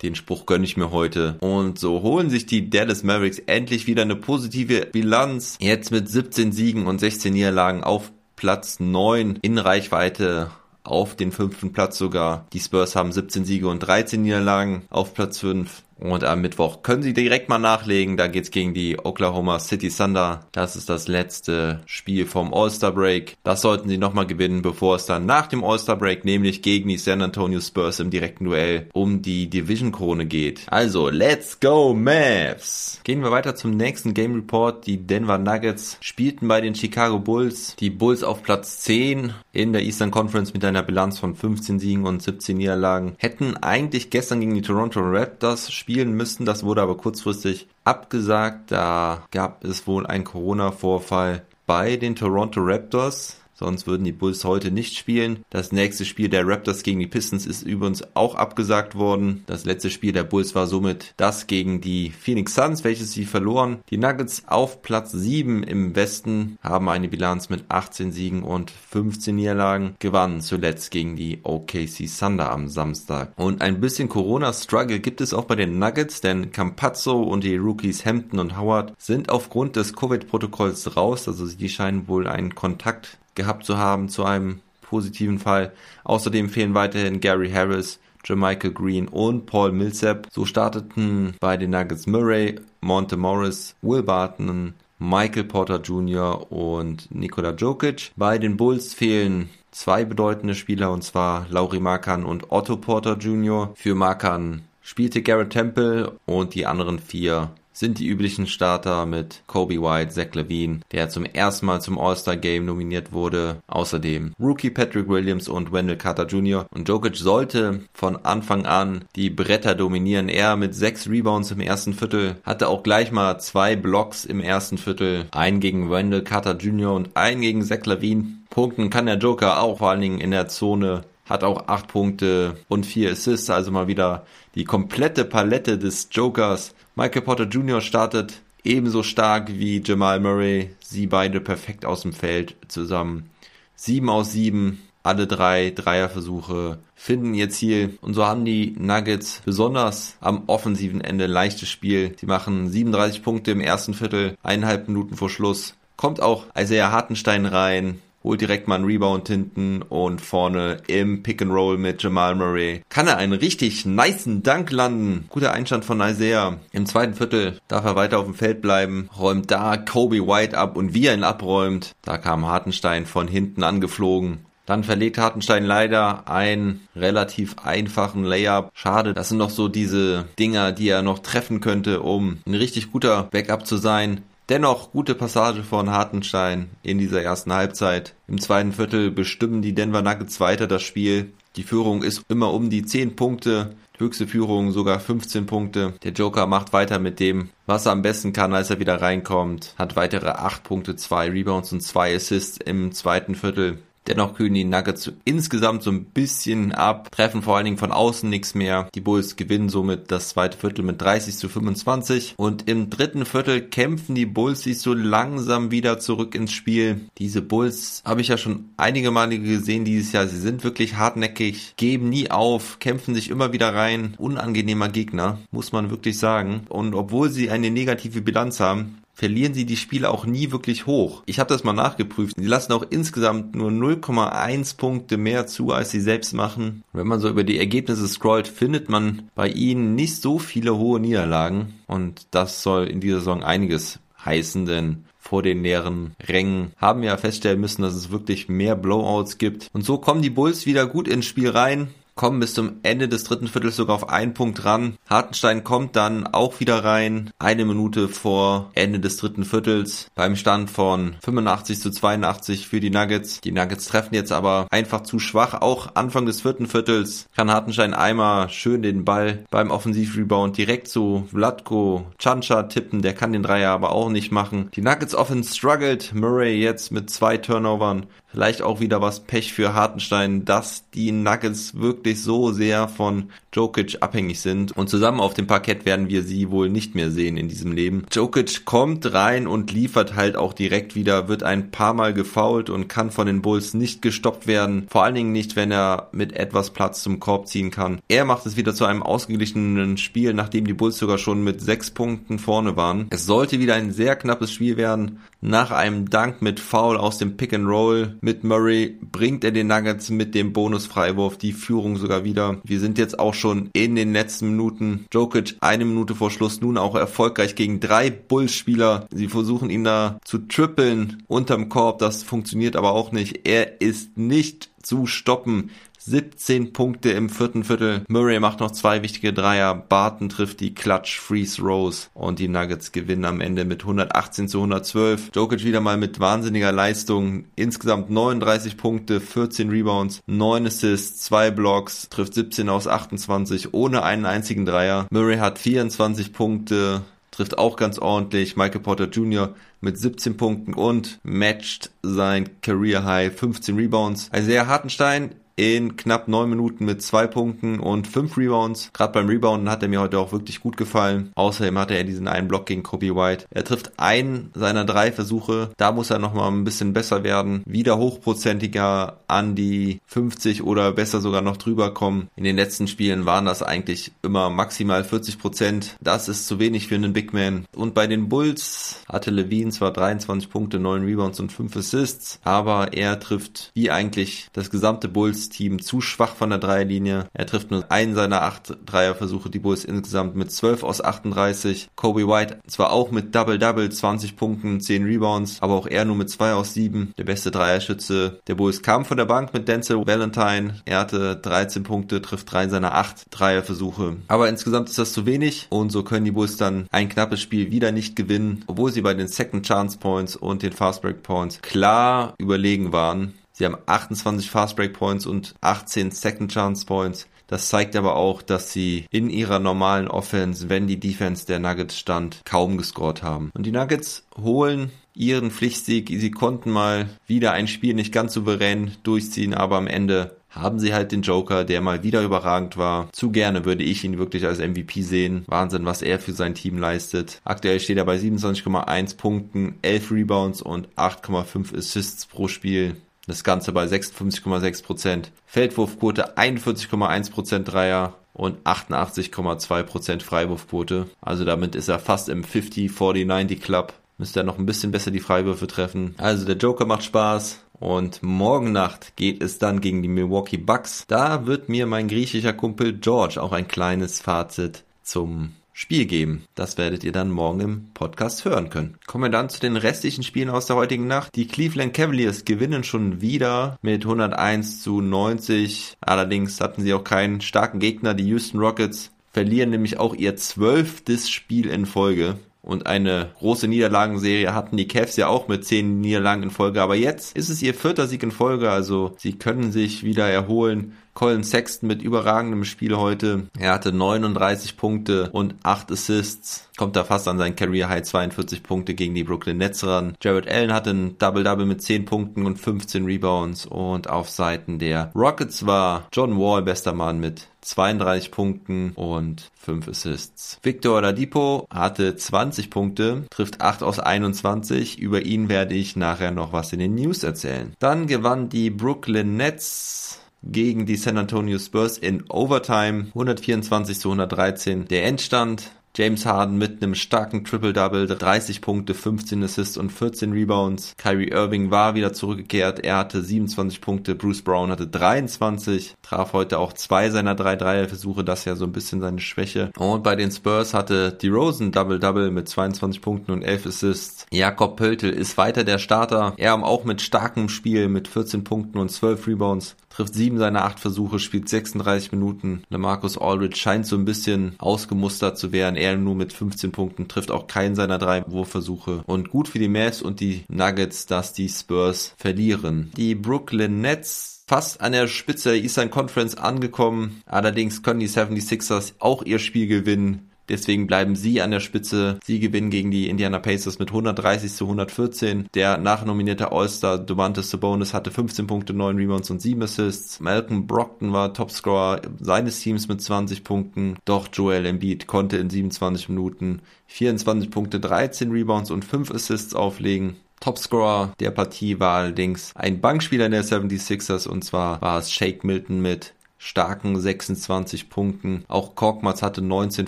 Den 0.02 0.16
Spruch 0.16 0.46
gönne 0.46 0.66
ich 0.66 0.78
mir 0.78 0.92
heute. 0.92 1.38
Und 1.40 1.80
so 1.80 2.02
holen 2.02 2.30
sich 2.30 2.46
die 2.46 2.70
Dallas 2.70 3.04
Mavericks 3.04 3.40
endlich 3.40 3.88
wieder 3.88 4.02
eine 4.02 4.16
positive 4.16 4.88
Bilanz. 4.92 5.58
Jetzt 5.62 5.92
mit 5.92 6.10
17 6.10 6.52
Siegen 6.52 6.86
und 6.86 7.00
16 7.00 7.34
Niederlagen 7.34 7.84
auf 7.84 8.12
Platz 8.36 8.80
9 8.80 9.40
in 9.42 9.58
Reichweite 9.58 10.52
auf 10.84 11.16
den 11.16 11.32
fünften 11.32 11.74
Platz 11.74 11.98
sogar. 11.98 12.46
Die 12.54 12.60
Spurs 12.60 12.96
haben 12.96 13.12
17 13.12 13.46
Siege 13.46 13.68
und 13.68 13.80
13 13.80 14.22
Niederlagen 14.22 14.84
auf 14.90 15.14
Platz 15.14 15.40
5. 15.40 15.84
Und 15.98 16.24
am 16.24 16.42
Mittwoch 16.42 16.84
können 16.84 17.04
Sie 17.04 17.14
direkt 17.14 17.48
mal 17.48 17.58
nachlegen. 17.58 18.18
Da 18.18 18.28
geht's 18.28 18.52
gegen 18.52 18.74
die 18.74 18.98
Oklahoma 19.00 19.60
City 19.60 19.90
Thunder. 19.90 20.42
Das 20.52 20.76
ist 20.76 20.90
das 20.90 21.08
letzte 21.08 21.82
Spiel 21.86 22.26
vom 22.26 22.54
All-Star 22.54 22.92
Break. 22.92 23.38
Das 23.44 23.62
sollten 23.62 23.88
Sie 23.88 23.98
nochmal 23.98 24.28
gewinnen, 24.28 24.62
bevor 24.62 24.98
es 24.98 25.06
dann 25.06 25.26
nach 25.26 25.48
dem 25.48 25.64
All-Star 25.64 25.96
Break, 25.96 26.26
nämlich 26.26 26.62
gegen 26.62 26.90
die 26.90 26.98
San 26.98 27.22
Antonio 27.22 27.62
Spurs 27.62 28.00
im 28.00 28.10
direkten 28.10 28.46
Duell 28.46 28.90
um 28.94 29.22
die 29.22 29.50
Division 29.50 29.92
Krone 29.92 30.26
geht. 30.26 30.62
Also, 30.70 31.10
let's 31.10 31.60
go 31.60 31.94
Mavs! 31.94 33.00
Gehen 33.04 33.24
wir 33.24 33.32
weiter 33.32 33.56
zum 33.56 33.72
nächsten 33.72 34.14
Game 34.14 34.36
Report. 34.36 34.86
Die 34.86 34.98
Denver 34.98 35.38
Nuggets 35.38 35.98
spielten 36.02 36.48
bei 36.48 36.60
den 36.60 36.76
Chicago 36.76 37.20
Bulls. 37.20 37.76
Die 37.78 37.90
Bulls 37.90 38.24
auf 38.24 38.44
Platz 38.44 38.80
10 38.82 39.34
in 39.54 39.72
der 39.72 39.84
Eastern 39.84 40.12
Conference 40.12 40.54
mit 40.54 40.66
einer 40.66 40.84
Bilanz 40.84 41.20
von 41.20 41.36
15 41.36 41.80
Siegen 41.80 42.06
und 42.06 42.22
17 42.22 42.58
Niederlagen. 42.58 43.16
Hätten 43.18 43.56
eigentlich 43.58 44.10
gestern 44.10 44.42
gegen 44.42 44.56
die 44.56 44.62
Toronto 44.62 45.00
Raptors 45.02 45.72
spielen 45.86 46.14
müssen. 46.14 46.48
Das 46.48 46.64
wurde 46.64 46.82
aber 46.82 46.98
kurzfristig 46.98 47.68
abgesagt. 47.84 48.72
Da 48.72 49.24
gab 49.30 49.64
es 49.64 49.86
wohl 49.86 50.08
einen 50.08 50.24
Corona-Vorfall 50.24 51.44
bei 51.68 51.96
den 51.96 52.16
Toronto 52.16 52.60
Raptors. 52.64 53.40
Sonst 53.56 53.88
würden 53.88 54.04
die 54.04 54.12
Bulls 54.12 54.44
heute 54.44 54.70
nicht 54.70 54.98
spielen. 54.98 55.46
Das 55.50 55.72
nächste 55.72 56.04
Spiel 56.04 56.28
der 56.28 56.46
Raptors 56.46 56.84
gegen 56.84 57.00
die 57.00 57.08
Pistons 57.08 57.46
ist 57.46 57.64
übrigens 57.64 58.04
auch 58.14 58.36
abgesagt 58.36 58.96
worden. 58.96 59.44
Das 59.48 59.64
letzte 59.64 59.90
Spiel 59.90 60.12
der 60.12 60.26
Bulls 60.26 60.56
war 60.56 60.68
somit 60.68 61.14
das 61.16 61.48
gegen 61.48 61.80
die 61.80 62.12
Phoenix 62.12 62.54
Suns, 62.54 62.84
welches 62.84 63.14
sie 63.14 63.26
verloren. 63.26 63.80
Die 63.90 63.98
Nuggets 63.98 64.44
auf 64.48 64.82
Platz 64.82 65.14
7 65.14 65.64
im 65.64 65.96
Westen 65.96 66.58
haben 66.62 66.90
eine 66.90 67.08
Bilanz 67.08 67.50
mit 67.50 67.64
18 67.70 68.12
Siegen 68.12 68.44
und 68.44 68.72
15 68.72 69.36
Niederlagen. 69.36 69.96
Gewannen 70.00 70.42
zuletzt 70.42 70.92
gegen 70.92 71.16
die 71.16 71.40
OKC 71.44 72.10
Thunder 72.20 72.52
am 72.52 72.68
Samstag. 72.68 73.32
Und 73.38 73.62
ein 73.62 73.80
bisschen 73.80 74.10
Corona-Struggle 74.10 75.00
gibt 75.00 75.22
es 75.22 75.34
auch 75.34 75.46
bei 75.46 75.56
den 75.56 75.80
Nuggets, 75.80 76.20
denn 76.20 76.52
Campazzo 76.52 77.24
und 77.24 77.44
die 77.44 77.56
Rookies 77.56 78.06
Hampton 78.06 78.40
und 78.40 78.58
Howard 78.58 78.94
sind 78.98 79.30
aufgrund 79.30 79.78
des 79.78 79.96
Covid-Protokolls 79.96 80.98
raus. 80.98 81.28
Also 81.28 81.48
die 81.48 81.70
scheinen 81.70 82.08
wohl 82.10 82.28
einen 82.28 82.54
Kontakt 82.54 83.18
gehabt 83.36 83.66
zu 83.66 83.78
haben 83.78 84.10
zu 84.10 84.26
einem 84.26 84.62
positiven 84.82 85.40
Fall. 85.40 85.74
Außerdem 86.04 86.50
fehlen 86.50 86.74
weiterhin 86.74 87.20
Gary 87.20 87.52
Harris, 87.52 88.00
Jermichael 88.26 88.72
Green 88.72 89.08
und 89.08 89.46
Paul 89.46 89.72
Millsap. 89.72 90.28
So 90.32 90.46
starteten 90.46 91.36
bei 91.40 91.58
den 91.58 91.72
Nuggets 91.72 92.08
Murray, 92.08 92.60
Monte 92.82 93.18
Morris, 93.18 93.76
Will 93.82 94.04
Barton, 94.04 94.74
Michael 94.98 95.44
Porter 95.44 95.82
Jr. 95.82 96.52
und 96.52 97.14
Nikola 97.14 97.52
Jokic. 97.52 98.12
Bei 98.16 98.38
den 98.38 98.58
Bulls 98.58 98.94
fehlen 98.94 99.50
zwei 99.72 100.06
bedeutende 100.06 100.56
Spieler 100.56 100.92
und 100.92 101.04
zwar 101.04 101.48
Lauri 101.50 101.80
Markan 101.80 102.24
und 102.24 102.52
Otto 102.52 102.78
Porter 102.78 103.18
Jr. 103.18 103.74
Für 103.76 103.94
Markan 103.94 104.62
spielte 104.82 105.22
Garrett 105.22 105.50
Temple 105.50 106.14
und 106.26 106.56
die 106.56 106.66
anderen 106.66 107.00
vier 107.00 107.52
sind 107.76 108.00
die 108.00 108.08
üblichen 108.08 108.48
Starter 108.48 109.06
mit 109.06 109.44
Kobe 109.48 109.82
White, 109.82 110.14
Zach 110.14 110.34
Levine, 110.34 110.80
der 110.94 111.10
zum 111.10 111.26
ersten 111.26 111.66
Mal 111.66 111.82
zum 111.82 112.00
All-Star 112.00 112.38
Game 112.38 112.66
nominiert 112.66 113.12
wurde. 113.12 113.58
Außerdem 113.68 114.34
Rookie 114.40 114.70
Patrick 114.70 115.10
Williams 115.10 115.50
und 115.50 115.74
Wendell 115.74 115.98
Carter 115.98 116.26
Jr. 116.26 116.66
Und 116.74 116.88
Jokic 116.88 117.18
sollte 117.18 117.82
von 117.94 118.16
Anfang 118.24 118.66
an 118.66 119.04
die 119.18 119.30
Bretter 119.30 119.76
dominieren. 119.76 120.30
Er 120.30 120.56
mit 120.56 120.74
sechs 120.74 121.10
Rebounds 121.10 121.52
im 121.52 121.60
ersten 121.60 121.94
Viertel 121.94 122.38
hatte 122.44 122.70
auch 122.70 122.82
gleich 122.82 123.12
mal 123.12 123.40
zwei 123.40 123.76
Blocks 123.76 124.24
im 124.24 124.40
ersten 124.40 124.78
Viertel. 124.78 125.26
Einen 125.32 125.60
gegen 125.60 125.92
Wendell 125.92 126.24
Carter 126.24 126.56
Jr. 126.56 126.94
und 126.94 127.18
einen 127.18 127.42
gegen 127.42 127.62
Zach 127.62 127.86
Levine. 127.86 128.38
Punkten 128.50 128.90
kann 128.90 129.06
der 129.06 129.18
Joker 129.18 129.62
auch 129.62 129.80
vor 129.80 129.90
allen 129.90 130.02
Dingen 130.02 130.22
in 130.22 130.32
der 130.32 130.48
Zone 130.48 131.02
hat 131.26 131.44
auch 131.44 131.68
acht 131.68 131.88
Punkte 131.88 132.56
und 132.68 132.86
vier 132.86 133.12
Assists, 133.12 133.50
also 133.50 133.72
mal 133.72 133.88
wieder 133.88 134.28
die 134.54 134.64
komplette 134.64 135.26
Palette 135.26 135.78
des 135.78 136.10
Jokers 136.12 136.76
Michael 136.98 137.24
Porter 137.24 137.44
Jr. 137.44 137.82
startet 137.82 138.42
ebenso 138.64 139.04
stark 139.04 139.50
wie 139.50 139.84
Jamal 139.84 140.22
Murray. 140.22 140.70
Sie 140.80 141.08
beide 141.08 141.42
perfekt 141.42 141.86
aus 141.86 142.04
dem 142.04 142.14
Feld 142.14 142.56
zusammen. 142.70 143.30
Sieben 143.76 144.10
aus 144.10 144.32
sieben, 144.32 144.82
alle 145.04 145.28
drei 145.28 145.72
Dreierversuche 145.72 146.80
finden 146.96 147.34
ihr 147.34 147.50
Ziel. 147.50 147.98
Und 148.00 148.14
so 148.14 148.26
haben 148.26 148.46
die 148.46 148.78
Nuggets 148.80 149.42
besonders 149.44 150.16
am 150.22 150.44
offensiven 150.48 151.02
Ende 151.02 151.26
leichtes 151.26 151.68
Spiel. 151.68 152.16
Sie 152.18 152.28
machen 152.28 152.70
37 152.70 153.22
Punkte 153.22 153.52
im 153.52 153.60
ersten 153.60 153.94
Viertel, 153.94 154.38
eineinhalb 154.42 154.88
Minuten 154.88 155.18
vor 155.18 155.30
Schluss. 155.30 155.76
Kommt 155.98 156.22
auch 156.22 156.46
Isaiah 156.58 156.94
Hartenstein 156.94 157.46
rein, 157.46 158.02
holt 158.26 158.42
direkt 158.42 158.68
mal 158.68 158.76
einen 158.76 158.86
Rebound 158.86 159.28
hinten 159.28 159.84
und 159.84 160.20
vorne 160.20 160.80
im 160.88 161.22
Pick 161.24 161.42
and 161.42 161.52
Roll 161.52 161.78
mit 161.78 162.02
Jamal 162.02 162.36
Murray 162.36 162.82
kann 162.90 163.08
er 163.08 163.18
einen 163.18 163.34
richtig 163.34 163.86
niceen 163.86 164.42
Dank 164.42 164.72
landen. 164.72 165.26
Guter 165.30 165.54
Einstand 165.54 165.86
von 165.86 166.02
Isaiah. 166.02 166.58
Im 166.72 166.88
zweiten 166.88 167.14
Viertel 167.14 167.60
darf 167.68 167.86
er 167.86 167.96
weiter 167.96 168.20
auf 168.20 168.26
dem 168.26 168.34
Feld 168.34 168.62
bleiben, 168.62 169.10
räumt 169.18 169.52
da 169.52 169.78
Kobe 169.78 170.28
White 170.28 170.58
ab 170.58 170.76
und 170.76 170.94
wie 170.94 171.06
er 171.06 171.14
ihn 171.14 171.24
abräumt, 171.24 171.92
da 172.02 172.18
kam 172.18 172.48
Hartenstein 172.48 173.06
von 173.06 173.28
hinten 173.28 173.64
angeflogen. 173.64 174.40
Dann 174.66 174.84
verlegt 174.84 175.20
Hartenstein 175.20 175.64
leider 175.64 176.28
einen 176.28 176.88
relativ 176.96 177.56
einfachen 177.64 178.24
Layup. 178.24 178.72
Schade, 178.74 179.14
das 179.14 179.30
sind 179.30 179.38
noch 179.38 179.52
so 179.52 179.68
diese 179.68 180.26
Dinger, 180.40 180.72
die 180.72 180.90
er 180.90 181.04
noch 181.04 181.20
treffen 181.20 181.62
könnte, 181.62 182.02
um 182.02 182.40
ein 182.48 182.56
richtig 182.56 182.92
guter 182.92 183.24
Backup 183.24 183.68
zu 183.68 183.78
sein. 183.78 184.24
Dennoch 184.50 184.92
gute 184.92 185.16
Passage 185.16 185.64
von 185.64 185.90
Hartenstein 185.90 186.70
in 186.84 187.00
dieser 187.00 187.24
ersten 187.24 187.52
Halbzeit. 187.52 188.14
Im 188.28 188.40
zweiten 188.40 188.74
Viertel 188.74 189.10
bestimmen 189.10 189.64
die 189.64 189.74
Denver 189.74 190.04
Nuggets 190.04 190.40
weiter 190.40 190.68
das 190.68 190.84
Spiel. 190.84 191.34
Die 191.56 191.64
Führung 191.64 192.04
ist 192.04 192.22
immer 192.30 192.54
um 192.54 192.70
die 192.70 192.86
10 192.86 193.16
Punkte. 193.16 193.76
Höchste 193.98 194.28
Führung 194.28 194.72
sogar 194.72 195.00
15 195.00 195.48
Punkte. 195.48 195.94
Der 196.04 196.12
Joker 196.12 196.46
macht 196.46 196.74
weiter 196.74 197.00
mit 197.00 197.20
dem, 197.20 197.50
was 197.66 197.88
er 197.88 197.94
am 197.94 198.04
besten 198.04 198.34
kann, 198.34 198.54
als 198.54 198.70
er 198.70 198.80
wieder 198.80 199.02
reinkommt. 199.02 199.74
Hat 199.80 199.96
weitere 199.96 200.30
8 200.30 200.64
Punkte, 200.64 200.96
2 200.96 201.32
Rebounds 201.32 201.72
und 201.72 201.82
2 201.82 202.16
Assists 202.16 202.58
im 202.58 202.92
zweiten 202.92 203.34
Viertel. 203.34 203.80
Dennoch 204.08 204.36
kühlen 204.36 204.54
die 204.54 204.64
Nuggets 204.64 205.12
insgesamt 205.24 205.82
so 205.82 205.92
ein 205.92 206.06
bisschen 206.06 206.72
ab, 206.72 207.12
treffen 207.12 207.42
vor 207.42 207.56
allen 207.58 207.66
Dingen 207.66 207.78
von 207.78 207.92
außen 207.92 208.30
nichts 208.30 208.54
mehr. 208.54 208.88
Die 208.94 209.02
Bulls 209.02 209.36
gewinnen 209.36 209.70
somit 209.70 210.12
das 210.12 210.30
zweite 210.30 210.58
Viertel 210.58 210.84
mit 210.84 211.02
30 211.02 211.36
zu 211.38 211.50
25 211.50 212.36
und 212.38 212.70
im 212.70 212.90
dritten 212.90 213.26
Viertel 213.26 213.62
kämpfen 213.62 214.14
die 214.14 214.26
Bulls 214.26 214.62
sich 214.62 214.80
so 214.80 214.94
langsam 214.94 215.72
wieder 215.72 216.00
zurück 216.00 216.36
ins 216.36 216.52
Spiel. 216.52 217.10
Diese 217.18 217.42
Bulls 217.42 218.02
habe 218.06 218.22
ich 218.22 218.28
ja 218.28 218.38
schon 218.38 218.70
einige 218.78 219.12
Male 219.12 219.40
gesehen 219.40 219.86
dieses 219.86 220.12
Jahr. 220.12 220.28
Sie 220.28 220.40
sind 220.40 220.64
wirklich 220.64 220.98
hartnäckig, 220.98 221.74
geben 221.78 222.10
nie 222.10 222.30
auf, 222.30 222.80
kämpfen 222.80 223.16
sich 223.16 223.30
immer 223.30 223.54
wieder 223.54 223.74
rein. 223.74 224.14
Unangenehmer 224.18 224.90
Gegner, 224.90 225.40
muss 225.52 225.72
man 225.72 225.90
wirklich 225.90 226.20
sagen. 226.20 226.68
Und 226.70 226.94
obwohl 226.94 227.30
sie 227.30 227.50
eine 227.50 227.72
negative 227.72 228.22
Bilanz 228.22 228.60
haben, 228.60 229.00
verlieren 229.16 229.54
sie 229.54 229.66
die 229.66 229.78
Spiele 229.78 230.12
auch 230.12 230.26
nie 230.26 230.52
wirklich 230.52 230.86
hoch. 230.86 231.24
Ich 231.26 231.40
habe 231.40 231.48
das 231.48 231.64
mal 231.64 231.74
nachgeprüft. 231.74 232.36
Sie 232.38 232.46
lassen 232.46 232.74
auch 232.74 232.86
insgesamt 232.90 233.56
nur 233.56 233.72
0,1 233.72 234.78
Punkte 234.78 235.18
mehr 235.18 235.48
zu, 235.48 235.72
als 235.72 235.92
sie 235.92 236.02
selbst 236.02 236.34
machen. 236.34 236.84
Wenn 236.94 237.08
man 237.08 237.22
so 237.22 237.30
über 237.30 237.44
die 237.44 237.58
Ergebnisse 237.58 238.08
scrollt, 238.08 238.48
findet 238.48 238.90
man 238.90 239.30
bei 239.34 239.48
ihnen 239.48 239.96
nicht 239.96 240.22
so 240.22 240.38
viele 240.38 240.78
hohe 240.78 241.00
Niederlagen. 241.00 241.74
Und 241.88 242.28
das 242.32 242.62
soll 242.62 242.88
in 242.88 243.00
dieser 243.00 243.20
Saison 243.20 243.44
einiges 243.44 244.00
heißen, 244.24 244.66
denn 244.66 245.06
vor 245.18 245.42
den 245.42 245.64
leeren 245.64 246.16
Rängen 246.28 246.74
haben 246.78 247.02
wir 247.02 247.10
ja 247.10 247.18
feststellen 247.18 247.60
müssen, 247.60 247.82
dass 247.82 247.96
es 247.96 248.12
wirklich 248.12 248.48
mehr 248.48 248.76
Blowouts 248.76 249.38
gibt. 249.38 249.70
Und 249.74 249.84
so 249.84 249.98
kommen 249.98 250.22
die 250.22 250.30
Bulls 250.30 250.66
wieder 250.66 250.86
gut 250.86 251.08
ins 251.08 251.26
Spiel 251.26 251.50
rein 251.50 251.88
kommen 252.16 252.40
bis 252.40 252.54
zum 252.54 252.80
Ende 252.84 253.10
des 253.10 253.26
dritten 253.26 253.48
Viertels 253.48 253.76
sogar 253.76 253.96
auf 253.96 254.10
einen 254.10 254.34
Punkt 254.34 254.64
ran. 254.64 254.98
Hartenstein 255.10 255.66
kommt 255.66 255.98
dann 255.98 256.26
auch 256.26 256.62
wieder 256.62 256.84
rein, 256.84 257.32
eine 257.40 257.66
Minute 257.66 258.08
vor 258.08 258.72
Ende 258.74 259.00
des 259.02 259.18
dritten 259.18 259.44
Viertels, 259.44 260.08
beim 260.16 260.38
Stand 260.38 260.70
von 260.70 261.16
85 261.24 261.80
zu 261.80 261.92
82 261.92 262.68
für 262.68 262.80
die 262.80 262.90
Nuggets. 262.90 263.42
Die 263.42 263.52
Nuggets 263.52 263.88
treffen 263.88 264.16
jetzt 264.16 264.32
aber 264.32 264.68
einfach 264.72 265.02
zu 265.02 265.20
schwach. 265.20 265.62
Auch 265.62 265.96
Anfang 265.96 266.26
des 266.26 266.42
vierten 266.42 266.68
Viertels 266.68 267.28
kann 267.36 267.52
Hartenstein 267.52 267.94
einmal 267.94 268.50
schön 268.50 268.82
den 268.82 269.04
Ball 269.04 269.44
beim 269.52 269.70
Offensivrebound 269.70 270.58
direkt 270.58 270.88
zu 270.88 271.28
Vladko 271.32 272.06
Chancha 272.18 272.64
tippen. 272.64 273.02
Der 273.02 273.14
kann 273.14 273.34
den 273.34 273.44
Dreier 273.44 273.72
aber 273.72 273.92
auch 273.92 274.10
nicht 274.10 274.32
machen. 274.32 274.70
Die 274.76 274.82
Nuggets 274.82 275.16
Offense 275.16 275.54
struggled. 275.54 276.14
Murray 276.14 276.62
jetzt 276.62 276.92
mit 276.92 277.10
zwei 277.10 277.38
Turnovern 277.38 278.06
vielleicht 278.36 278.62
auch 278.62 278.82
wieder 278.82 279.00
was 279.00 279.22
Pech 279.22 279.54
für 279.54 279.74
Hartenstein, 279.74 280.44
dass 280.44 280.90
die 280.90 281.14
Nuggets 281.14 281.76
wirklich 281.76 282.22
so 282.22 282.52
sehr 282.52 282.90
von 282.90 283.32
Jokic 283.56 283.98
abhängig 284.02 284.42
sind 284.42 284.76
und 284.76 284.90
zusammen 284.90 285.22
auf 285.22 285.34
dem 285.34 285.48
Parkett 285.48 285.86
werden 285.86 286.10
wir 286.10 286.24
sie 286.24 286.52
wohl 286.52 286.70
nicht 286.70 286.94
mehr 286.94 287.10
sehen 287.10 287.38
in 287.38 287.48
diesem 287.48 287.72
Leben. 287.72 288.06
Jokic 288.12 288.66
kommt 288.66 289.14
rein 289.14 289.48
und 289.48 289.72
liefert 289.72 290.16
halt 290.16 290.36
auch 290.36 290.52
direkt 290.52 290.96
wieder, 290.96 291.30
wird 291.30 291.44
ein 291.44 291.72
paar 291.72 291.94
Mal 291.94 292.14
gefoult 292.14 292.70
und 292.70 292.90
kann 292.90 293.12
von 293.12 293.28
den 293.28 293.42
Bulls 293.42 293.74
nicht 293.74 294.02
gestoppt 294.02 294.46
werden. 294.46 294.88
Vor 294.90 295.04
allen 295.04 295.16
Dingen 295.16 295.32
nicht, 295.32 295.56
wenn 295.56 295.72
er 295.72 296.10
mit 296.12 296.34
etwas 296.34 296.72
Platz 296.72 297.02
zum 297.02 297.20
Korb 297.22 297.48
ziehen 297.48 297.72
kann. 297.72 298.00
Er 298.10 298.26
macht 298.26 298.46
es 298.46 298.58
wieder 298.58 298.76
zu 298.76 298.86
einem 298.86 299.02
ausgeglichenen 299.02 299.98
Spiel, 299.98 300.34
nachdem 300.34 300.68
die 300.68 300.74
Bulls 300.74 300.98
sogar 300.98 301.18
schon 301.18 301.44
mit 301.44 301.62
sechs 301.62 301.92
Punkten 301.92 302.40
vorne 302.40 302.76
waren. 302.76 303.08
Es 303.10 303.26
sollte 303.26 303.60
wieder 303.60 303.76
ein 303.76 303.92
sehr 303.92 304.18
knappes 304.18 304.52
Spiel 304.52 304.76
werden. 304.76 305.20
Nach 305.40 305.72
einem 305.72 306.10
Dank 306.10 306.42
mit 306.42 306.60
Foul 306.60 306.98
aus 306.98 307.20
dem 307.20 307.38
Pick 307.38 307.54
and 307.54 307.68
Roll 307.68 308.16
mit 308.20 308.44
Murray 308.44 308.98
bringt 309.12 309.44
er 309.44 309.52
den 309.52 309.68
Nuggets 309.68 310.10
mit 310.10 310.34
dem 310.34 310.54
Bonus-Freiwurf 310.54 311.38
die 311.38 311.54
Führung 311.54 311.98
sogar 311.98 312.24
wieder. 312.24 312.60
Wir 312.64 312.80
sind 312.80 312.98
jetzt 312.98 313.20
auch 313.20 313.34
schon 313.34 313.45
in 313.52 313.96
den 313.96 314.14
letzten 314.14 314.52
Minuten. 314.52 315.06
Jokic 315.14 315.58
eine 315.62 315.86
Minute 315.86 316.16
vor 316.16 316.32
Schluss 316.32 316.62
nun 316.62 316.78
auch 316.78 316.96
erfolgreich 316.96 317.56
gegen 317.56 317.80
drei 317.80 318.10
Bulls-Spieler. 318.10 319.08
Sie 319.14 319.28
versuchen 319.28 319.70
ihn 319.70 319.84
da 319.84 320.20
zu 320.24 320.40
trippeln 320.40 321.24
unterm 321.28 321.70
Korb. 321.70 322.00
Das 322.00 322.24
funktioniert 322.24 322.76
aber 322.76 322.94
auch 322.94 323.12
nicht. 323.12 323.48
Er 323.48 323.82
ist 323.82 324.18
nicht 324.18 324.70
zu 324.86 325.06
stoppen. 325.08 325.72
17 326.08 326.72
Punkte 326.72 327.10
im 327.12 327.30
vierten 327.30 327.64
Viertel. 327.64 328.04
Murray 328.08 328.40
macht 328.40 328.60
noch 328.60 328.70
zwei 328.70 329.02
wichtige 329.02 329.34
Dreier. 329.34 329.74
Barton 329.74 330.30
trifft 330.30 330.60
die 330.60 330.76
Clutch 330.76 331.20
Freeze 331.20 331.60
Rose 331.60 332.10
und 332.14 332.38
die 332.38 332.48
Nuggets 332.48 332.92
gewinnen 332.92 333.26
am 333.26 333.42
Ende 333.42 333.66
mit 333.66 333.82
118 333.82 334.48
zu 334.48 334.60
112. 334.60 335.32
Jokic 335.34 335.64
wieder 335.64 335.82
mal 335.82 335.98
mit 335.98 336.20
wahnsinniger 336.20 336.72
Leistung. 336.72 337.46
Insgesamt 337.56 338.12
39 338.12 338.78
Punkte, 338.78 339.20
14 339.20 339.72
Rebounds, 339.72 340.22
9 340.28 340.68
Assists, 340.68 341.24
2 341.24 341.50
Blocks, 341.50 342.08
trifft 342.10 342.36
17 342.36 342.70
aus 342.70 342.88
28 342.88 343.74
ohne 343.74 344.04
einen 344.04 344.28
einzigen 344.28 344.68
Dreier. 344.68 345.08
Murray 345.10 345.38
hat 345.38 345.58
24 345.58 346.34
Punkte, 346.34 347.02
trifft 347.36 347.58
auch 347.58 347.76
ganz 347.76 348.00
ordentlich. 348.00 348.56
Michael 348.56 348.82
Porter 348.82 349.10
Jr. 349.10 349.54
mit 349.82 349.98
17 349.98 350.38
Punkten 350.38 350.74
und 350.74 351.20
matcht 351.24 351.92
sein 352.02 352.62
Career 352.62 353.04
High 353.04 353.38
15 353.38 353.76
Rebounds. 353.76 354.30
Ein 354.32 354.46
sehr 354.46 354.68
harten 354.68 354.90
Stein 354.90 355.36
in 355.56 355.96
knapp 355.96 356.28
neun 356.28 356.50
Minuten 356.50 356.86
mit 356.86 357.02
zwei 357.02 357.28
Punkten 357.28 357.80
und 357.80 358.08
fünf 358.08 358.38
Rebounds. 358.38 358.90
Gerade 358.94 359.14
beim 359.14 359.28
Rebounden 359.28 359.70
hat 359.70 359.84
er 359.84 359.90
mir 359.90 360.02
heute 360.02 360.20
auch 360.20 360.32
wirklich 360.32 360.60
gut 360.60 360.78
gefallen. 360.78 361.32
Außerdem 361.36 361.78
hatte 361.78 361.96
er 361.96 362.04
diesen 362.04 362.28
einen 362.28 362.48
Block 362.48 362.66
gegen 362.66 362.84
Kobe 362.84 363.16
White. 363.16 363.46
Er 363.50 363.64
trifft 363.64 363.94
einen 363.98 364.52
seiner 364.54 364.86
drei 364.86 365.12
Versuche. 365.12 365.72
Da 365.78 365.92
muss 365.92 366.10
er 366.10 366.20
nochmal 366.20 366.52
ein 366.52 366.64
bisschen 366.64 366.94
besser 366.94 367.24
werden. 367.24 367.64
Wieder 367.66 367.98
hochprozentiger 367.98 369.20
an 369.28 369.56
die 369.56 370.02
50 370.08 370.64
oder 370.64 370.92
besser 370.92 371.22
sogar 371.22 371.42
noch 371.42 371.58
drüber 371.58 371.94
kommen. 371.94 372.30
In 372.36 372.44
den 372.44 372.56
letzten 372.56 372.88
Spielen 372.88 373.26
waren 373.26 373.46
das 373.46 373.64
eigentlich 373.64 374.12
immer 374.22 374.50
maximal 374.50 375.04
40 375.04 375.40
Prozent. 375.40 375.96
Das 376.02 376.28
ist 376.28 376.48
zu 376.48 376.60
wenig 376.60 376.88
für 376.88 376.96
einen 376.96 377.14
Big 377.14 377.34
Man. 377.34 377.66
Und 377.76 377.94
bei 377.94 378.08
den 378.08 378.30
Bulls 378.30 379.02
hatte 379.08 379.32
Levine 379.32 379.72
zwar 379.72 379.94
23 379.94 380.50
Punkte, 380.50 380.80
9 380.80 381.04
Rebounds 381.06 381.40
und 381.40 381.52
5 381.52 381.76
Assists, 381.78 382.40
aber 382.44 382.94
er 382.94 383.20
trifft 383.20 383.72
wie 383.74 383.92
eigentlich 383.92 384.48
das 384.54 384.70
gesamte 384.70 385.08
Bulls 385.08 385.45
Team 385.50 385.82
zu 385.82 386.02
schwach 386.02 386.36
von 386.36 386.50
der 386.50 386.60
Dreierlinie. 386.60 387.28
Er 387.34 387.46
trifft 387.46 387.72
nur 387.72 387.92
einen 387.92 388.16
seiner 388.16 388.42
acht 388.42 388.78
Dreierversuche. 388.86 389.50
Die 389.50 389.60
Bulls 389.60 389.86
insgesamt 389.86 390.36
mit 390.36 390.52
12 390.52 390.84
aus 390.84 391.04
38. 391.04 391.90
Kobe 391.96 392.28
White 392.28 392.60
zwar 392.68 392.92
auch 392.92 393.12
mit 393.12 393.36
Double-Double, 393.36 393.90
20 393.90 394.36
Punkten, 394.36 394.82
10 394.82 395.06
Rebounds, 395.06 395.58
aber 395.62 395.76
auch 395.76 395.88
er 395.88 396.06
nur 396.06 396.16
mit 396.16 396.30
2 396.30 396.54
aus 396.54 396.74
7. 396.74 397.14
Der 397.18 397.24
beste 397.24 397.52
Dreierschütze 397.52 398.40
der 398.48 398.56
Bulls 398.56 398.82
kam 398.82 399.06
von 399.06 399.18
der 399.18 399.26
Bank 399.26 399.54
mit 399.54 399.68
Denzel 399.68 400.06
Valentine. 400.06 400.76
Er 400.86 401.00
hatte 401.00 401.36
13 401.36 401.84
Punkte, 401.84 402.22
trifft 402.22 402.52
drei 402.52 402.68
seiner 402.68 402.96
acht 402.96 403.26
Dreierversuche. 403.32 404.18
Aber 404.28 404.50
insgesamt 404.50 404.90
ist 404.90 404.98
das 404.98 405.14
zu 405.14 405.26
wenig 405.26 405.68
und 405.70 405.92
so 405.92 406.04
können 406.04 406.26
die 406.26 406.32
Bulls 406.32 406.58
dann 406.58 406.88
ein 406.92 407.10
knappes 407.10 407.42
Spiel 407.42 407.72
wieder 407.72 407.92
nicht 407.92 408.16
gewinnen, 408.16 408.64
obwohl 408.68 408.92
sie 408.92 409.02
bei 409.02 409.14
den 409.14 409.28
Second 409.28 409.66
Chance 409.66 409.98
Points 409.98 410.36
und 410.36 410.64
den 410.64 410.74
Fast 410.74 411.02
Break 411.02 411.24
Points 411.24 411.62
klar 411.62 412.34
überlegen 412.38 412.92
waren. 412.92 413.34
Sie 413.58 413.64
haben 413.64 413.78
28 413.86 414.52
Fast 414.52 414.76
Break 414.76 414.92
Points 414.92 415.26
und 415.26 415.56
18 415.62 416.12
Second 416.12 416.52
Chance 416.52 416.86
Points. 416.86 417.26
Das 417.48 417.70
zeigt 417.70 417.96
aber 417.96 418.18
auch, 418.18 418.42
dass 418.42 418.74
sie 418.74 419.06
in 419.12 419.30
ihrer 419.30 419.60
normalen 419.60 420.10
Offense, 420.10 420.68
wenn 420.68 420.88
die 420.88 421.00
Defense 421.00 421.46
der 421.46 421.60
Nuggets 421.60 421.98
stand, 421.98 422.42
kaum 422.44 422.78
gescored 422.78 423.24
haben. 423.24 423.52
Und 423.54 423.66
die 423.66 423.72
Nuggets 423.72 424.26
holen 424.36 424.92
ihren 425.14 425.52
Pflichtsieg. 425.52 426.10
Sie 426.10 426.32
konnten 426.32 426.70
mal 426.70 427.08
wieder 427.28 427.54
ein 427.54 427.70
Spiel 427.70 427.94
nicht 427.94 428.12
ganz 428.12 428.34
souverän 428.34 428.92
durchziehen, 429.04 429.54
aber 429.54 429.78
am 429.78 429.88
Ende 429.88 430.36
haben 430.50 430.78
sie 430.80 430.94
halt 430.94 431.14
den 431.14 431.22
Joker, 431.22 431.64
der 431.64 431.80
mal 431.80 432.04
wieder 432.04 432.24
überragend 432.24 432.76
war. 432.76 433.10
Zu 433.14 433.32
gerne 433.32 433.64
würde 433.64 433.86
ich 433.86 434.04
ihn 434.04 434.18
wirklich 434.18 434.46
als 434.46 434.60
MVP 434.60 435.02
sehen. 435.02 435.46
Wahnsinn, 435.48 435.86
was 435.86 436.02
er 436.02 436.20
für 436.20 436.34
sein 436.34 436.56
Team 436.56 436.78
leistet. 436.78 437.40
Aktuell 437.46 437.80
steht 437.80 437.98
er 437.98 438.06
bei 438.06 438.18
27,1 438.18 439.16
Punkten, 439.16 439.76
11 439.82 440.12
Rebounds 440.12 440.62
und 440.62 440.90
8,5 440.96 441.78
Assists 441.78 442.26
pro 442.26 442.50
Spiel. 442.50 442.98
Das 443.28 443.44
Ganze 443.44 443.72
bei 443.72 443.86
56,6%. 443.86 445.26
Feldwurfquote 445.46 446.38
41,1% 446.38 447.64
Dreier 447.64 448.16
und 448.34 448.60
88,2% 448.66 450.22
Freiwurfquote. 450.22 451.08
Also 451.22 451.46
damit 451.46 451.76
ist 451.76 451.88
er 451.88 452.00
fast 452.00 452.30
im 452.30 452.44
50-40-90 452.44 453.60
Club. 453.62 453.94
Müsste 454.18 454.42
er 454.42 454.44
noch 454.44 454.60
ein 454.60 454.66
bisschen 454.66 454.92
besser 454.92 455.12
die 455.12 455.20
Freiwürfe 455.20 455.68
treffen. 455.68 456.16
Also 456.18 456.46
der 456.46 456.58
Joker 456.58 456.86
macht 456.86 457.04
Spaß. 457.04 457.62
Und 457.80 458.24
morgen 458.24 458.72
Nacht 458.72 459.18
geht 459.18 459.44
es 459.44 459.60
dann 459.60 459.82
gegen 459.82 460.02
die 460.02 460.08
Milwaukee 460.08 460.58
Bucks. 460.58 461.06
Da 461.08 461.46
wird 461.46 461.68
mir 461.68 461.86
mein 461.88 462.08
griechischer 462.08 462.54
Kumpel 462.54 462.94
George 462.94 463.42
auch 463.42 463.52
ein 463.52 463.68
kleines 463.68 464.22
Fazit 464.22 464.84
zum 465.04 465.54
Spiel 465.78 466.06
geben. 466.06 466.46
Das 466.56 466.78
werdet 466.78 467.04
ihr 467.04 467.12
dann 467.12 467.30
morgen 467.30 467.60
im 467.60 467.86
Podcast 467.94 468.46
hören 468.46 468.70
können. 468.70 468.96
Kommen 469.08 469.26
wir 469.26 469.30
dann 469.30 469.50
zu 469.50 469.60
den 469.60 469.76
restlichen 469.76 470.24
Spielen 470.24 470.50
aus 470.50 470.68
der 470.68 470.78
heutigen 470.78 471.06
Nacht. 471.06 471.36
Die 471.36 471.48
Cleveland 471.48 471.94
Cavaliers 471.94 472.46
gewinnen 472.46 472.86
schon 472.86 473.20
wieder 473.20 473.78
mit 473.82 474.06
101 474.06 474.82
zu 474.82 475.02
90. 475.02 475.98
Allerdings 476.00 476.62
hatten 476.62 476.82
sie 476.82 476.94
auch 476.94 477.04
keinen 477.04 477.42
starken 477.42 477.80
Gegner. 477.80 478.14
Die 478.14 478.26
Houston 478.28 478.60
Rockets 478.60 479.12
verlieren 479.34 479.70
nämlich 479.70 480.00
auch 480.00 480.16
ihr 480.16 480.38
zwölftes 480.38 481.30
Spiel 481.30 481.68
in 481.68 481.86
Folge. 481.86 482.38
Und 482.62 482.88
eine 482.88 483.32
große 483.40 483.68
Niederlagenserie 483.68 484.56
hatten 484.56 484.78
die 484.78 484.88
Cavs 484.88 485.18
ja 485.18 485.28
auch 485.28 485.50
mit 485.50 485.66
zehn 485.66 486.00
Niederlagen 486.00 486.44
in 486.44 486.52
Folge. 486.52 486.82
Aber 486.82 486.96
jetzt 486.96 487.36
ist 487.36 487.50
es 487.50 487.62
ihr 487.62 487.74
vierter 487.74 488.08
Sieg 488.08 488.24
in 488.24 488.32
Folge. 488.32 488.72
Also 488.72 489.14
sie 489.18 489.34
können 489.34 489.74
sich 489.74 490.06
wieder 490.06 490.30
erholen. 490.30 490.94
Colin 491.16 491.46
Sexton 491.46 491.88
mit 491.88 492.02
überragendem 492.02 492.66
Spiel 492.66 492.98
heute. 492.98 493.48
Er 493.58 493.72
hatte 493.72 493.94
39 493.94 494.76
Punkte 494.76 495.30
und 495.32 495.56
8 495.64 495.94
Assists. 495.94 496.70
Kommt 496.76 496.98
da 496.98 497.06
fast 497.06 497.30
an 497.30 497.38
sein 497.38 497.56
Career 497.56 497.88
High 497.88 498.04
42 498.04 498.64
Punkte 498.64 498.96
gegen 498.96 499.16
die 499.16 499.24
Brooklyn 499.24 499.58
Nets 499.58 499.88
ran. 499.88 500.16
Jared 500.22 500.52
Allen 500.52 500.74
hatte 500.74 500.90
ein 500.90 501.18
Double-Double 501.18 501.66
mit 501.66 501.82
10 501.82 502.04
Punkten 502.04 502.46
und 502.46 502.60
15 502.60 503.06
Rebounds. 503.06 503.66
Und 503.66 504.10
auf 504.10 504.30
Seiten 504.30 504.78
der 504.78 505.10
Rockets 505.16 505.66
war 505.66 506.10
John 506.12 506.38
Wall 506.38 506.64
bester 506.64 506.92
Mann 506.92 507.22
mit 507.22 507.48
32 507.62 508.32
Punkten 508.32 508.92
und 508.96 509.50
5 509.58 509.88
Assists. 509.88 510.60
Victor 510.64 510.98
Oladipo 510.98 511.66
hatte 511.74 512.18
20 512.18 512.70
Punkte, 512.70 513.24
trifft 513.30 513.62
8 513.62 513.84
aus 513.84 514.00
21. 514.00 515.00
Über 515.00 515.22
ihn 515.22 515.48
werde 515.48 515.76
ich 515.76 515.96
nachher 515.96 516.32
noch 516.32 516.52
was 516.52 516.74
in 516.74 516.80
den 516.80 516.96
News 516.96 517.24
erzählen. 517.24 517.74
Dann 517.80 518.06
gewann 518.06 518.50
die 518.50 518.70
Brooklyn 518.70 519.38
Nets 519.38 520.20
gegen 520.46 520.86
die 520.86 520.96
San 520.96 521.18
Antonio 521.18 521.60
Spurs 521.60 521.98
in 521.98 522.24
Overtime 522.30 523.08
124 523.08 524.00
zu 524.00 524.10
113. 524.10 524.88
Der 524.88 525.06
Endstand 525.06 525.72
James 525.98 526.26
Harden 526.26 526.58
mit 526.58 526.84
einem 526.84 526.94
starken 526.94 527.46
Triple-Double, 527.46 528.08
30 528.08 528.60
Punkte, 528.60 528.94
15 528.94 529.42
Assists 529.44 529.78
und 529.78 529.92
14 529.92 530.34
Rebounds. 530.34 530.94
Kyrie 530.98 531.30
Irving 531.30 531.72
war 531.72 531.96
wieder 531.96 532.12
zurückgekehrt, 532.12 532.82
er 532.82 532.98
hatte 532.98 533.24
27 533.24 533.80
Punkte, 533.80 534.14
Bruce 534.14 534.42
Brown 534.42 534.72
hatte 534.72 534.88
23, 534.88 535.96
traf 536.02 536.34
heute 536.34 536.60
auch 536.60 536.74
zwei 536.74 537.10
seiner 537.12 537.34
drei 537.34 537.56
Dreierversuche, 537.56 538.26
das 538.26 538.44
ja 538.44 538.58
so 538.58 538.66
ein 538.66 538.74
bisschen 538.74 539.00
seine 539.00 539.22
Schwäche. 539.22 539.72
Und 539.78 540.04
bei 540.04 540.18
den 540.18 540.32
Spurs 540.32 540.74
hatte 540.74 541.14
DeRozan 541.14 541.72
Double-Double 541.72 542.30
mit 542.30 542.50
22 542.50 543.02
Punkten 543.02 543.32
und 543.32 543.44
11 543.44 543.68
Assists. 543.68 544.26
Jakob 544.32 544.76
Pöltl 544.76 545.10
ist 545.10 545.38
weiter 545.38 545.64
der 545.64 545.78
Starter, 545.78 546.34
er 546.36 546.56
auch 546.56 546.84
mit 546.84 547.02
starkem 547.02 547.48
Spiel 547.48 547.88
mit 547.88 548.10
14 548.10 548.44
Punkten 548.44 548.80
und 548.80 548.90
12 548.90 549.28
Rebounds 549.28 549.78
trifft 549.96 550.14
sieben 550.14 550.38
seiner 550.38 550.66
acht 550.66 550.80
Versuche, 550.80 551.20
spielt 551.20 551.48
36 551.48 552.12
Minuten. 552.12 552.64
Marcus 552.70 553.18
Aldridge 553.18 553.56
scheint 553.56 553.88
so 553.88 553.96
ein 553.96 554.06
bisschen 554.06 554.56
ausgemustert 554.58 555.38
zu 555.38 555.54
werden. 555.54 555.78
Er 555.78 555.96
nur 555.96 556.16
mit 556.16 556.34
15 556.34 556.72
Punkten, 556.72 557.08
trifft 557.08 557.32
auch 557.32 557.48
keinen 557.48 557.76
seiner 557.76 557.98
drei 557.98 558.24
Wurfversuche. 558.28 559.04
Und 559.06 559.30
gut 559.30 559.48
für 559.48 559.60
die 559.60 559.70
Mavs 559.70 560.02
und 560.02 560.20
die 560.20 560.44
Nuggets, 560.50 561.06
dass 561.06 561.32
die 561.32 561.48
Spurs 561.48 562.14
verlieren. 562.18 562.92
Die 562.98 563.16
Brooklyn 563.16 563.80
Nets 563.80 564.44
fast 564.48 564.82
an 564.82 564.92
der 564.92 565.08
Spitze 565.08 565.50
der 565.54 565.64
Eastern 565.64 565.90
Conference 565.90 566.36
angekommen. 566.36 567.22
Allerdings 567.26 567.82
können 567.82 568.00
die 568.02 568.10
76ers 568.10 568.94
auch 569.00 569.24
ihr 569.24 569.40
Spiel 569.40 569.68
gewinnen. 569.68 570.30
Deswegen 570.50 570.88
bleiben 570.88 571.16
sie 571.16 571.42
an 571.42 571.52
der 571.52 571.60
Spitze. 571.60 572.20
Sie 572.24 572.40
gewinnen 572.40 572.70
gegen 572.70 572.92
die 572.92 573.10
Indiana 573.10 573.40
Pacers 573.40 573.80
mit 573.80 573.90
130 573.90 574.54
zu 574.54 574.66
114. 574.66 575.48
Der 575.54 575.78
nachnominierte 575.78 576.52
All-Star 576.52 576.98
Domantas 576.98 577.50
Sabonis 577.50 577.94
hatte 577.94 578.12
15 578.12 578.48
Punkte, 578.48 578.74
9 578.74 578.98
Rebounds 578.98 579.30
und 579.30 579.42
7 579.42 579.62
Assists. 579.64 580.20
Malcolm 580.20 580.68
Brockton 580.68 581.14
war 581.14 581.34
Topscorer 581.34 582.02
seines 582.20 582.60
Teams 582.60 582.88
mit 582.88 583.02
20 583.02 583.44
Punkten. 583.44 583.98
Doch 584.06 584.28
Joel 584.32 584.66
Embiid 584.66 585.08
konnte 585.08 585.38
in 585.38 585.50
27 585.50 586.10
Minuten 586.10 586.62
24 586.88 587.50
Punkte, 587.50 587.80
13 587.80 588.32
Rebounds 588.32 588.72
und 588.72 588.86
5 588.86 589.12
Assists 589.12 589.56
auflegen. 589.56 590.18
Topscorer 590.40 591.14
der 591.20 591.32
Partie 591.32 591.80
war 591.80 591.98
allerdings 591.98 592.52
ein 592.56 592.82
Bankspieler 592.82 593.30
der 593.30 593.44
76ers 593.44 594.28
und 594.28 594.44
zwar 594.44 594.82
war 594.82 595.00
es 595.00 595.12
Shake 595.12 595.44
Milton 595.44 595.82
mit 595.82 596.14
starken 596.38 597.00
26 597.00 597.90
Punkten. 597.90 598.46
Auch 598.48 598.76
Korkmaz 598.76 599.22
hatte 599.22 599.42
19 599.42 599.88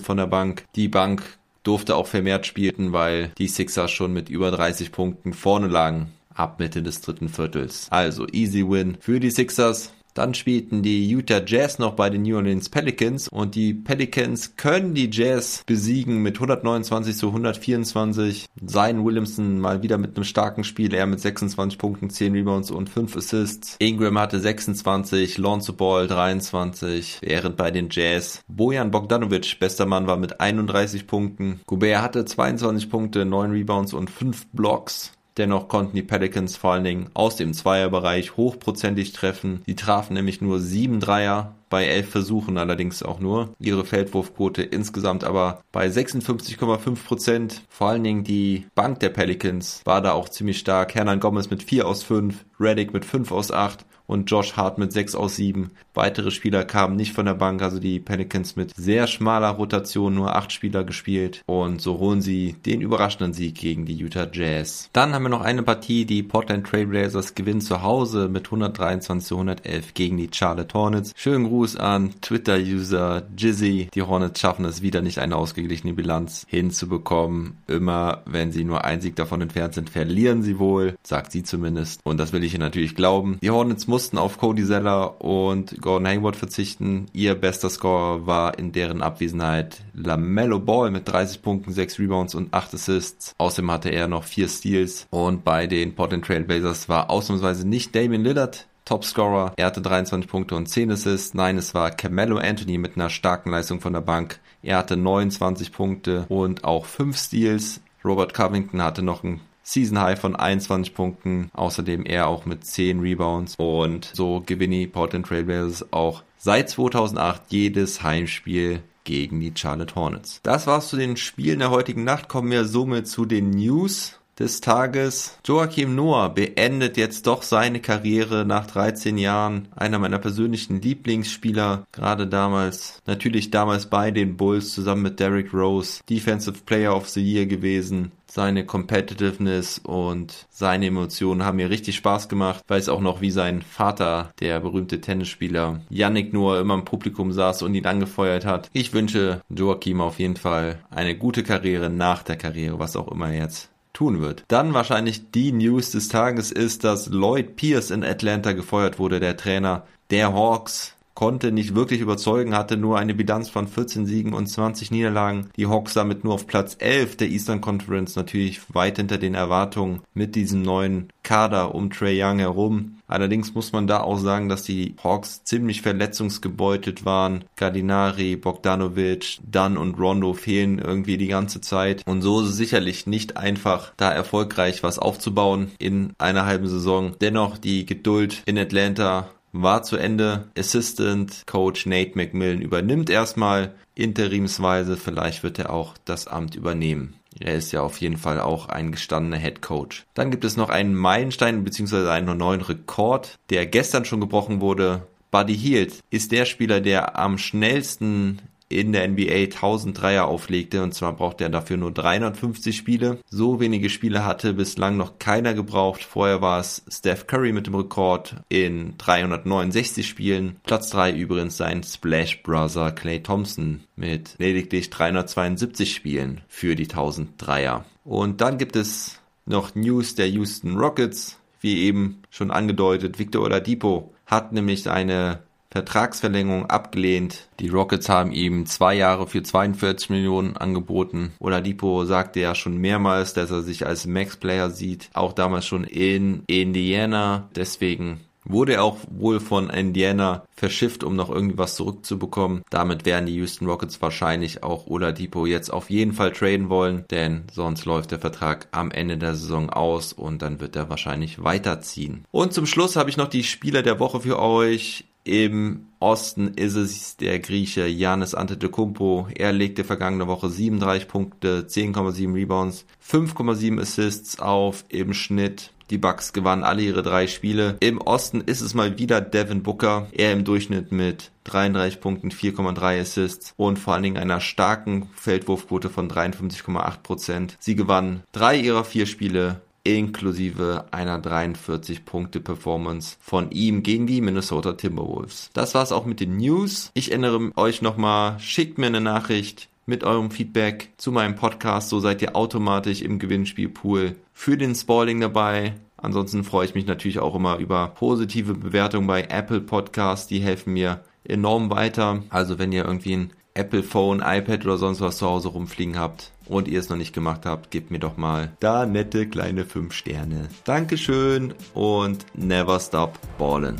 von 0.00 0.16
der 0.16 0.26
Bank. 0.26 0.64
Die 0.74 0.88
Bank 0.88 1.22
durfte 1.62 1.96
auch 1.96 2.06
vermehrt 2.06 2.46
spielen, 2.46 2.92
weil 2.92 3.32
die 3.38 3.48
Sixers 3.48 3.90
schon 3.90 4.12
mit 4.12 4.28
über 4.28 4.50
30 4.50 4.92
Punkten 4.92 5.32
vorne 5.32 5.66
lagen 5.66 6.12
ab 6.38 6.60
Mitte 6.60 6.82
des 6.82 7.00
dritten 7.00 7.28
Viertels. 7.28 7.88
Also 7.90 8.26
easy 8.32 8.64
win 8.68 8.96
für 9.00 9.20
die 9.20 9.30
Sixers. 9.30 9.92
Dann 10.18 10.34
spielten 10.34 10.82
die 10.82 11.08
Utah 11.08 11.40
Jazz 11.46 11.78
noch 11.78 11.92
bei 11.92 12.10
den 12.10 12.22
New 12.22 12.34
Orleans 12.34 12.70
Pelicans 12.70 13.28
und 13.28 13.54
die 13.54 13.72
Pelicans 13.72 14.56
können 14.56 14.92
die 14.92 15.08
Jazz 15.12 15.62
besiegen 15.64 16.22
mit 16.24 16.34
129 16.34 17.16
zu 17.16 17.28
124. 17.28 18.46
Zion 18.66 19.04
Williamson 19.04 19.60
mal 19.60 19.84
wieder 19.84 19.96
mit 19.96 20.16
einem 20.16 20.24
starken 20.24 20.64
Spiel, 20.64 20.92
er 20.92 21.06
mit 21.06 21.20
26 21.20 21.78
Punkten, 21.78 22.10
10 22.10 22.32
Rebounds 22.32 22.72
und 22.72 22.90
5 22.90 23.16
Assists. 23.16 23.76
Ingram 23.78 24.18
hatte 24.18 24.40
26, 24.40 25.38
Lonzo 25.38 25.72
Ball 25.72 26.08
23, 26.08 27.18
während 27.20 27.56
bei 27.56 27.70
den 27.70 27.86
Jazz 27.88 28.40
Bojan 28.48 28.90
Bogdanovic, 28.90 29.60
bester 29.60 29.86
Mann, 29.86 30.08
war 30.08 30.16
mit 30.16 30.40
31 30.40 31.06
Punkten. 31.06 31.60
Gobert 31.66 32.02
hatte 32.02 32.24
22 32.24 32.90
Punkte, 32.90 33.24
9 33.24 33.52
Rebounds 33.52 33.94
und 33.94 34.10
5 34.10 34.48
Blocks. 34.52 35.12
Dennoch 35.38 35.68
konnten 35.68 35.94
die 35.94 36.02
Pelicans 36.02 36.56
vor 36.56 36.72
allen 36.72 36.84
Dingen 36.84 37.10
aus 37.14 37.36
dem 37.36 37.54
Zweierbereich 37.54 38.36
hochprozentig 38.36 39.12
treffen. 39.12 39.62
Die 39.66 39.76
trafen 39.76 40.14
nämlich 40.14 40.40
nur 40.40 40.58
sieben 40.58 40.98
Dreier 40.98 41.54
bei 41.68 41.86
elf 41.86 42.10
Versuchen 42.10 42.58
allerdings 42.58 43.02
auch 43.02 43.20
nur. 43.20 43.54
Ihre 43.58 43.84
Feldwurfquote 43.84 44.62
insgesamt 44.62 45.24
aber 45.24 45.62
bei 45.72 45.86
56,5 45.86 47.04
Prozent. 47.04 47.62
Vor 47.68 47.88
allen 47.88 48.04
Dingen 48.04 48.24
die 48.24 48.66
Bank 48.74 49.00
der 49.00 49.10
Pelicans 49.10 49.82
war 49.84 50.00
da 50.00 50.12
auch 50.12 50.28
ziemlich 50.28 50.58
stark. 50.58 50.94
Hernan 50.94 51.20
Gomez 51.20 51.50
mit 51.50 51.62
4 51.62 51.86
aus 51.86 52.02
5, 52.02 52.44
Reddick 52.60 52.92
mit 52.92 53.04
5 53.04 53.32
aus 53.32 53.50
8 53.50 53.84
und 54.08 54.30
Josh 54.30 54.56
Hart 54.56 54.78
mit 54.78 54.92
6 54.92 55.14
aus 55.14 55.36
7. 55.36 55.70
Weitere 55.94 56.30
Spieler 56.30 56.64
kamen 56.64 56.96
nicht 56.96 57.12
von 57.12 57.26
der 57.26 57.34
Bank, 57.34 57.62
also 57.62 57.78
die 57.78 58.00
Pelicans 58.00 58.56
mit 58.56 58.74
sehr 58.74 59.06
schmaler 59.06 59.50
Rotation, 59.50 60.14
nur 60.14 60.34
8 60.34 60.50
Spieler 60.50 60.82
gespielt 60.82 61.42
und 61.46 61.80
so 61.80 61.98
holen 61.98 62.22
sie 62.22 62.54
den 62.64 62.80
überraschenden 62.80 63.34
Sieg 63.34 63.56
gegen 63.56 63.84
die 63.84 63.96
Utah 63.96 64.26
Jazz. 64.32 64.88
Dann 64.92 65.12
haben 65.12 65.24
wir 65.24 65.28
noch 65.28 65.42
eine 65.42 65.62
Partie, 65.62 66.06
die 66.06 66.22
Portland 66.22 66.66
Trailblazers 66.66 67.34
gewinnen 67.34 67.60
zu 67.60 67.82
Hause 67.82 68.28
mit 68.28 68.46
123 68.46 69.28
zu 69.28 69.34
111 69.34 69.94
gegen 69.94 70.16
die 70.16 70.30
Charlotte 70.32 70.72
Hornets. 70.72 71.12
Schönen 71.14 71.46
Gruß 71.46 71.57
an 71.76 72.14
Twitter-User 72.20 73.26
Jizzy. 73.36 73.88
Die 73.94 74.02
Hornets 74.02 74.40
schaffen 74.40 74.64
es 74.64 74.82
wieder 74.82 75.02
nicht 75.02 75.18
eine 75.18 75.36
ausgeglichene 75.36 75.94
Bilanz 75.94 76.44
hinzubekommen. 76.48 77.58
Immer 77.66 78.22
wenn 78.26 78.52
sie 78.52 78.64
nur 78.64 78.84
ein 78.84 79.00
Sieg 79.00 79.16
davon 79.16 79.40
entfernt 79.40 79.74
sind, 79.74 79.90
verlieren 79.90 80.42
sie 80.42 80.58
wohl, 80.58 80.94
sagt 81.02 81.32
sie 81.32 81.42
zumindest. 81.42 82.00
Und 82.04 82.18
das 82.18 82.32
will 82.32 82.44
ich 82.44 82.52
ihr 82.52 82.58
natürlich 82.58 82.94
glauben. 82.94 83.38
Die 83.42 83.50
Hornets 83.50 83.86
mussten 83.86 84.18
auf 84.18 84.38
Cody 84.38 84.64
Zeller 84.64 85.20
und 85.20 85.80
Gordon 85.80 86.06
Hayward 86.06 86.36
verzichten. 86.36 87.06
Ihr 87.12 87.34
bester 87.34 87.70
Scorer 87.70 88.26
war 88.26 88.58
in 88.58 88.72
deren 88.72 89.02
Abwesenheit 89.02 89.82
LaMelo 89.94 90.60
Ball 90.60 90.90
mit 90.90 91.08
30 91.08 91.42
Punkten, 91.42 91.72
6 91.72 91.98
Rebounds 91.98 92.34
und 92.34 92.54
8 92.54 92.74
Assists. 92.74 93.34
Außerdem 93.38 93.70
hatte 93.72 93.88
er 93.90 94.06
noch 94.06 94.24
4 94.24 94.48
Steals. 94.48 95.06
Und 95.10 95.44
bei 95.44 95.66
den 95.66 95.94
Portland 95.94 96.24
Trail 96.24 96.44
Blazers 96.44 96.88
war 96.88 97.10
ausnahmsweise 97.10 97.66
nicht 97.66 97.94
Damian 97.94 98.22
Lillard 98.22 98.67
Topscorer. 98.88 99.52
Er 99.56 99.66
hatte 99.66 99.82
23 99.82 100.30
Punkte 100.30 100.56
und 100.56 100.66
10 100.66 100.92
Assists. 100.92 101.34
Nein, 101.34 101.58
es 101.58 101.74
war 101.74 101.90
Carmelo 101.90 102.38
Anthony 102.38 102.78
mit 102.78 102.96
einer 102.96 103.10
starken 103.10 103.50
Leistung 103.50 103.80
von 103.80 103.92
der 103.92 104.00
Bank. 104.00 104.40
Er 104.62 104.78
hatte 104.78 104.96
29 104.96 105.72
Punkte 105.72 106.24
und 106.30 106.64
auch 106.64 106.86
5 106.86 107.16
Steals. 107.16 107.82
Robert 108.02 108.32
Covington 108.32 108.82
hatte 108.82 109.02
noch 109.02 109.22
ein 109.22 109.40
Season 109.62 110.00
High 110.00 110.18
von 110.18 110.34
21 110.34 110.94
Punkten. 110.94 111.50
Außerdem 111.52 112.06
er 112.06 112.28
auch 112.28 112.46
mit 112.46 112.64
10 112.64 113.00
Rebounds. 113.00 113.56
Und 113.58 114.10
so 114.14 114.42
gewinnt 114.46 114.72
die 114.72 114.86
Portland 114.86 115.26
Trailblazers 115.26 115.92
auch 115.92 116.22
seit 116.38 116.70
2008 116.70 117.42
jedes 117.48 118.02
Heimspiel 118.02 118.82
gegen 119.04 119.40
die 119.40 119.52
Charlotte 119.54 119.94
Hornets. 119.94 120.40
Das 120.42 120.66
war's 120.66 120.88
zu 120.88 120.96
den 120.96 121.18
Spielen 121.18 121.58
der 121.58 121.70
heutigen 121.70 122.04
Nacht. 122.04 122.28
Kommen 122.28 122.50
wir 122.50 122.64
somit 122.64 123.06
zu 123.06 123.26
den 123.26 123.50
News 123.50 124.17
des 124.38 124.60
Tages. 124.60 125.38
Joachim 125.44 125.94
Noah 125.94 126.28
beendet 126.28 126.96
jetzt 126.96 127.26
doch 127.26 127.42
seine 127.42 127.80
Karriere 127.80 128.44
nach 128.44 128.66
13 128.66 129.18
Jahren. 129.18 129.68
Einer 129.74 129.98
meiner 129.98 130.18
persönlichen 130.18 130.80
Lieblingsspieler, 130.80 131.86
gerade 131.92 132.26
damals, 132.26 133.02
natürlich 133.06 133.50
damals 133.50 133.86
bei 133.86 134.10
den 134.10 134.36
Bulls 134.36 134.72
zusammen 134.72 135.02
mit 135.02 135.20
Derrick 135.20 135.52
Rose, 135.52 136.02
Defensive 136.08 136.58
Player 136.64 136.94
of 136.94 137.08
the 137.08 137.22
Year 137.22 137.46
gewesen. 137.46 138.12
Seine 138.30 138.66
Competitiveness 138.66 139.78
und 139.78 140.46
seine 140.50 140.86
Emotionen 140.86 141.44
haben 141.44 141.56
mir 141.56 141.70
richtig 141.70 141.96
Spaß 141.96 142.28
gemacht. 142.28 142.62
Weiß 142.68 142.90
auch 142.90 143.00
noch, 143.00 143.22
wie 143.22 143.30
sein 143.30 143.62
Vater, 143.62 144.32
der 144.40 144.60
berühmte 144.60 145.00
Tennisspieler 145.00 145.80
Yannick 145.88 146.34
Noah, 146.34 146.60
immer 146.60 146.74
im 146.74 146.84
Publikum 146.84 147.32
saß 147.32 147.62
und 147.62 147.74
ihn 147.74 147.86
angefeuert 147.86 148.44
hat. 148.44 148.68
Ich 148.74 148.92
wünsche 148.92 149.40
Joachim 149.48 150.02
auf 150.02 150.18
jeden 150.18 150.36
Fall 150.36 150.80
eine 150.90 151.16
gute 151.16 151.42
Karriere 151.42 151.88
nach 151.88 152.22
der 152.22 152.36
Karriere, 152.36 152.78
was 152.78 152.96
auch 152.96 153.10
immer 153.10 153.32
jetzt 153.32 153.70
tun 153.98 154.20
wird. 154.20 154.44
Dann 154.46 154.74
wahrscheinlich 154.74 155.32
die 155.32 155.50
News 155.50 155.90
des 155.90 156.06
Tages 156.06 156.52
ist, 156.52 156.84
dass 156.84 157.08
Lloyd 157.08 157.56
Pierce 157.56 157.90
in 157.90 158.04
Atlanta 158.04 158.52
gefeuert 158.52 159.00
wurde, 159.00 159.18
der 159.18 159.36
Trainer 159.36 159.86
der 160.10 160.32
Hawks 160.32 160.94
konnte 161.18 161.50
nicht 161.50 161.74
wirklich 161.74 162.00
überzeugen, 162.00 162.54
hatte 162.54 162.76
nur 162.76 162.96
eine 162.96 163.12
Bilanz 163.12 163.48
von 163.48 163.66
14 163.66 164.06
Siegen 164.06 164.34
und 164.34 164.46
20 164.46 164.92
Niederlagen. 164.92 165.50
Die 165.56 165.66
Hawks 165.66 165.94
damit 165.94 166.22
nur 166.22 166.34
auf 166.34 166.46
Platz 166.46 166.76
11 166.78 167.16
der 167.16 167.28
Eastern 167.28 167.60
Conference, 167.60 168.14
natürlich 168.14 168.60
weit 168.72 168.98
hinter 168.98 169.18
den 169.18 169.34
Erwartungen 169.34 170.02
mit 170.14 170.36
diesem 170.36 170.62
neuen 170.62 171.08
Kader 171.24 171.74
um 171.74 171.90
Trey 171.90 172.22
Young 172.22 172.38
herum. 172.38 172.98
Allerdings 173.08 173.52
muss 173.52 173.72
man 173.72 173.88
da 173.88 174.00
auch 174.00 174.18
sagen, 174.18 174.48
dass 174.48 174.62
die 174.62 174.94
Hawks 175.02 175.42
ziemlich 175.42 175.82
verletzungsgebeutelt 175.82 177.04
waren. 177.04 177.44
Gardinari, 177.56 178.36
Bogdanovic, 178.36 179.38
Dunn 179.42 179.76
und 179.76 179.98
Rondo 179.98 180.34
fehlen 180.34 180.78
irgendwie 180.78 181.16
die 181.16 181.26
ganze 181.26 181.60
Zeit. 181.60 182.02
Und 182.06 182.22
so 182.22 182.42
ist 182.42 182.50
es 182.50 182.56
sicherlich 182.56 183.08
nicht 183.08 183.36
einfach, 183.36 183.92
da 183.96 184.12
erfolgreich 184.12 184.84
was 184.84 185.00
aufzubauen 185.00 185.72
in 185.80 186.12
einer 186.18 186.46
halben 186.46 186.68
Saison. 186.68 187.16
Dennoch 187.20 187.58
die 187.58 187.86
Geduld 187.86 188.42
in 188.46 188.56
Atlanta 188.56 189.30
war 189.52 189.82
zu 189.82 189.96
Ende. 189.96 190.48
Assistant 190.56 191.44
Coach 191.46 191.86
Nate 191.86 192.12
McMillan 192.14 192.60
übernimmt 192.60 193.10
erstmal 193.10 193.74
interimsweise. 193.94 194.96
Vielleicht 194.96 195.42
wird 195.42 195.58
er 195.58 195.70
auch 195.70 195.94
das 196.04 196.26
Amt 196.26 196.54
übernehmen. 196.54 197.14
Er 197.40 197.54
ist 197.54 197.72
ja 197.72 197.82
auf 197.82 198.00
jeden 198.00 198.16
Fall 198.16 198.40
auch 198.40 198.68
ein 198.68 198.92
gestandener 198.92 199.36
Head 199.36 199.62
Coach. 199.62 200.06
Dann 200.14 200.30
gibt 200.30 200.44
es 200.44 200.56
noch 200.56 200.70
einen 200.70 200.94
Meilenstein 200.94 201.64
bzw. 201.64 202.08
einen 202.08 202.36
neuen 202.36 202.60
Rekord, 202.60 203.38
der 203.50 203.66
gestern 203.66 204.04
schon 204.04 204.20
gebrochen 204.20 204.60
wurde. 204.60 205.06
Buddy 205.30 205.56
Hield 205.56 206.02
ist 206.10 206.32
der 206.32 206.46
Spieler, 206.46 206.80
der 206.80 207.18
am 207.18 207.36
schnellsten 207.36 208.40
in 208.68 208.92
der 208.92 209.08
NBA 209.08 209.44
1000 209.44 210.00
Dreier 210.00 210.26
auflegte 210.26 210.82
und 210.82 210.94
zwar 210.94 211.14
brauchte 211.14 211.44
er 211.44 211.50
dafür 211.50 211.76
nur 211.76 211.92
350 211.92 212.76
Spiele. 212.76 213.18
So 213.30 213.60
wenige 213.60 213.88
Spiele 213.88 214.24
hatte 214.24 214.54
bislang 214.54 214.96
noch 214.96 215.18
keiner 215.18 215.54
gebraucht. 215.54 216.02
Vorher 216.02 216.42
war 216.42 216.60
es 216.60 216.82
Steph 216.88 217.26
Curry 217.26 217.52
mit 217.52 217.66
dem 217.66 217.74
Rekord 217.74 218.36
in 218.48 218.94
369 218.98 220.06
Spielen. 220.06 220.56
Platz 220.64 220.90
3 220.90 221.12
übrigens 221.12 221.56
sein 221.56 221.82
Splash 221.82 222.42
Brother 222.42 222.92
Clay 222.92 223.22
Thompson 223.22 223.84
mit 223.96 224.34
lediglich 224.38 224.90
372 224.90 225.94
Spielen 225.94 226.42
für 226.48 226.76
die 226.76 226.88
1000 226.88 227.30
Dreier. 227.38 227.84
Und 228.04 228.40
dann 228.40 228.58
gibt 228.58 228.76
es 228.76 229.20
noch 229.46 229.74
News 229.74 230.14
der 230.14 230.28
Houston 230.28 230.76
Rockets. 230.76 231.38
Wie 231.60 231.82
eben 231.82 232.22
schon 232.30 232.52
angedeutet, 232.52 233.18
Victor 233.18 233.42
Oladipo 233.42 234.14
hat 234.26 234.52
nämlich 234.52 234.88
eine 234.88 235.40
Vertragsverlängerung 235.70 236.66
abgelehnt. 236.66 237.48
Die 237.60 237.68
Rockets 237.68 238.08
haben 238.08 238.32
ihm 238.32 238.66
zwei 238.66 238.94
Jahre 238.94 239.26
für 239.26 239.42
42 239.42 240.10
Millionen 240.10 240.56
angeboten. 240.56 241.32
Oladipo 241.40 242.04
sagte 242.04 242.40
ja 242.40 242.54
schon 242.54 242.78
mehrmals, 242.78 243.34
dass 243.34 243.50
er 243.50 243.62
sich 243.62 243.86
als 243.86 244.06
Max-Player 244.06 244.70
sieht. 244.70 245.10
Auch 245.12 245.32
damals 245.32 245.66
schon 245.66 245.84
in 245.84 246.42
Indiana. 246.46 247.48
Deswegen 247.54 248.20
wurde 248.48 248.74
er 248.74 248.84
auch 248.84 248.96
wohl 249.10 249.40
von 249.40 249.70
Indiana 249.70 250.44
verschifft, 250.50 251.04
um 251.04 251.14
noch 251.14 251.30
irgendwie 251.30 251.58
was 251.58 251.76
zurückzubekommen. 251.76 252.62
Damit 252.70 253.04
werden 253.06 253.26
die 253.26 253.34
Houston 253.34 253.66
Rockets 253.66 254.00
wahrscheinlich 254.02 254.62
auch 254.62 254.86
Oladipo 254.86 255.46
jetzt 255.46 255.70
auf 255.70 255.90
jeden 255.90 256.12
Fall 256.12 256.32
traden 256.32 256.68
wollen, 256.68 257.04
denn 257.10 257.44
sonst 257.52 257.84
läuft 257.84 258.10
der 258.10 258.18
Vertrag 258.18 258.68
am 258.72 258.90
Ende 258.90 259.18
der 259.18 259.34
Saison 259.34 259.70
aus 259.70 260.12
und 260.12 260.42
dann 260.42 260.60
wird 260.60 260.76
er 260.76 260.90
wahrscheinlich 260.90 261.42
weiterziehen. 261.42 262.24
Und 262.30 262.52
zum 262.52 262.66
Schluss 262.66 262.96
habe 262.96 263.10
ich 263.10 263.16
noch 263.16 263.28
die 263.28 263.44
Spieler 263.44 263.82
der 263.82 264.00
Woche 264.00 264.20
für 264.20 264.38
euch. 264.38 265.04
Im 265.24 265.86
Osten 266.00 266.54
ist 266.54 266.76
es 266.76 267.16
der 267.16 267.38
Grieche 267.40 267.86
Janis 267.86 268.34
Antetokounmpo. 268.34 269.28
Er 269.34 269.52
legte 269.52 269.84
vergangene 269.84 270.26
Woche 270.26 270.48
37 270.48 271.08
Punkte, 271.08 271.66
10,7 271.68 272.34
Rebounds, 272.34 272.86
5,7 273.06 273.80
Assists 273.80 274.38
auf 274.38 274.84
im 274.88 275.12
Schnitt. 275.12 275.72
Die 275.90 275.98
Bucks 275.98 276.34
gewannen 276.34 276.64
alle 276.64 276.82
ihre 276.82 277.02
drei 277.02 277.26
Spiele. 277.26 277.76
Im 277.80 277.98
Osten 277.98 278.42
ist 278.42 278.60
es 278.60 278.74
mal 278.74 278.98
wieder 278.98 279.20
Devin 279.20 279.62
Booker. 279.62 280.08
Er 280.12 280.32
im 280.32 280.44
Durchschnitt 280.44 280.92
mit 280.92 281.30
33 281.44 282.00
Punkten, 282.00 282.30
4,3 282.30 283.00
Assists 283.00 283.54
und 283.56 283.78
vor 283.78 283.94
allen 283.94 284.02
Dingen 284.02 284.18
einer 284.18 284.40
starken 284.40 285.08
Feldwurfquote 285.14 285.88
von 285.88 286.10
53,8 286.10 287.02
Prozent. 287.02 287.56
Sie 287.58 287.74
gewannen 287.74 288.22
drei 288.32 288.56
ihrer 288.56 288.84
vier 288.84 289.06
Spiele 289.06 289.62
inklusive 289.96 290.84
einer 290.90 291.18
43 291.18 292.04
Punkte 292.04 292.40
Performance 292.40 293.16
von 293.20 293.50
ihm 293.50 293.82
gegen 293.82 294.06
die 294.06 294.20
Minnesota 294.20 294.74
Timberwolves. 294.74 295.50
Das 295.54 295.74
war's 295.74 295.92
auch 295.92 296.04
mit 296.04 296.20
den 296.20 296.36
News. 296.36 296.90
Ich 296.94 297.10
erinnere 297.10 297.52
euch 297.56 297.80
nochmal, 297.80 298.38
schickt 298.38 298.76
mir 298.76 298.86
eine 298.86 299.00
Nachricht 299.00 299.68
mit 299.86 300.04
eurem 300.04 300.30
Feedback 300.30 300.90
zu 300.98 301.12
meinem 301.12 301.34
Podcast, 301.34 301.88
so 301.88 302.00
seid 302.00 302.20
ihr 302.20 302.36
automatisch 302.36 303.00
im 303.00 303.18
Gewinnspielpool 303.18 304.16
für 304.34 304.58
den 304.58 304.74
Spalling 304.74 305.20
dabei. 305.20 305.74
Ansonsten 305.96 306.44
freue 306.44 306.66
ich 306.66 306.74
mich 306.74 306.86
natürlich 306.86 307.18
auch 307.18 307.34
immer 307.34 307.56
über 307.56 307.88
positive 307.88 308.54
Bewertungen 308.54 309.06
bei 309.06 309.22
Apple 309.22 309.62
Podcasts, 309.62 310.26
die 310.26 310.40
helfen 310.40 310.74
mir 310.74 311.00
enorm 311.24 311.70
weiter. 311.70 312.22
Also 312.28 312.58
wenn 312.58 312.72
ihr 312.72 312.84
irgendwie 312.84 313.16
ein 313.16 313.32
Apple 313.58 313.82
Phone, 313.82 314.22
iPad 314.24 314.64
oder 314.64 314.78
sonst 314.78 315.00
was 315.00 315.18
zu 315.18 315.26
Hause 315.26 315.48
rumfliegen 315.48 315.98
habt 315.98 316.30
und 316.46 316.68
ihr 316.68 316.78
es 316.78 316.88
noch 316.88 316.96
nicht 316.96 317.12
gemacht 317.12 317.44
habt, 317.44 317.70
gebt 317.72 317.90
mir 317.90 317.98
doch 317.98 318.16
mal 318.16 318.52
da 318.60 318.86
nette 318.86 319.26
kleine 319.28 319.64
5 319.64 319.92
Sterne. 319.92 320.48
Dankeschön 320.64 321.54
und 321.74 322.24
never 322.34 322.78
stop 322.78 323.18
ballin'. 323.36 323.76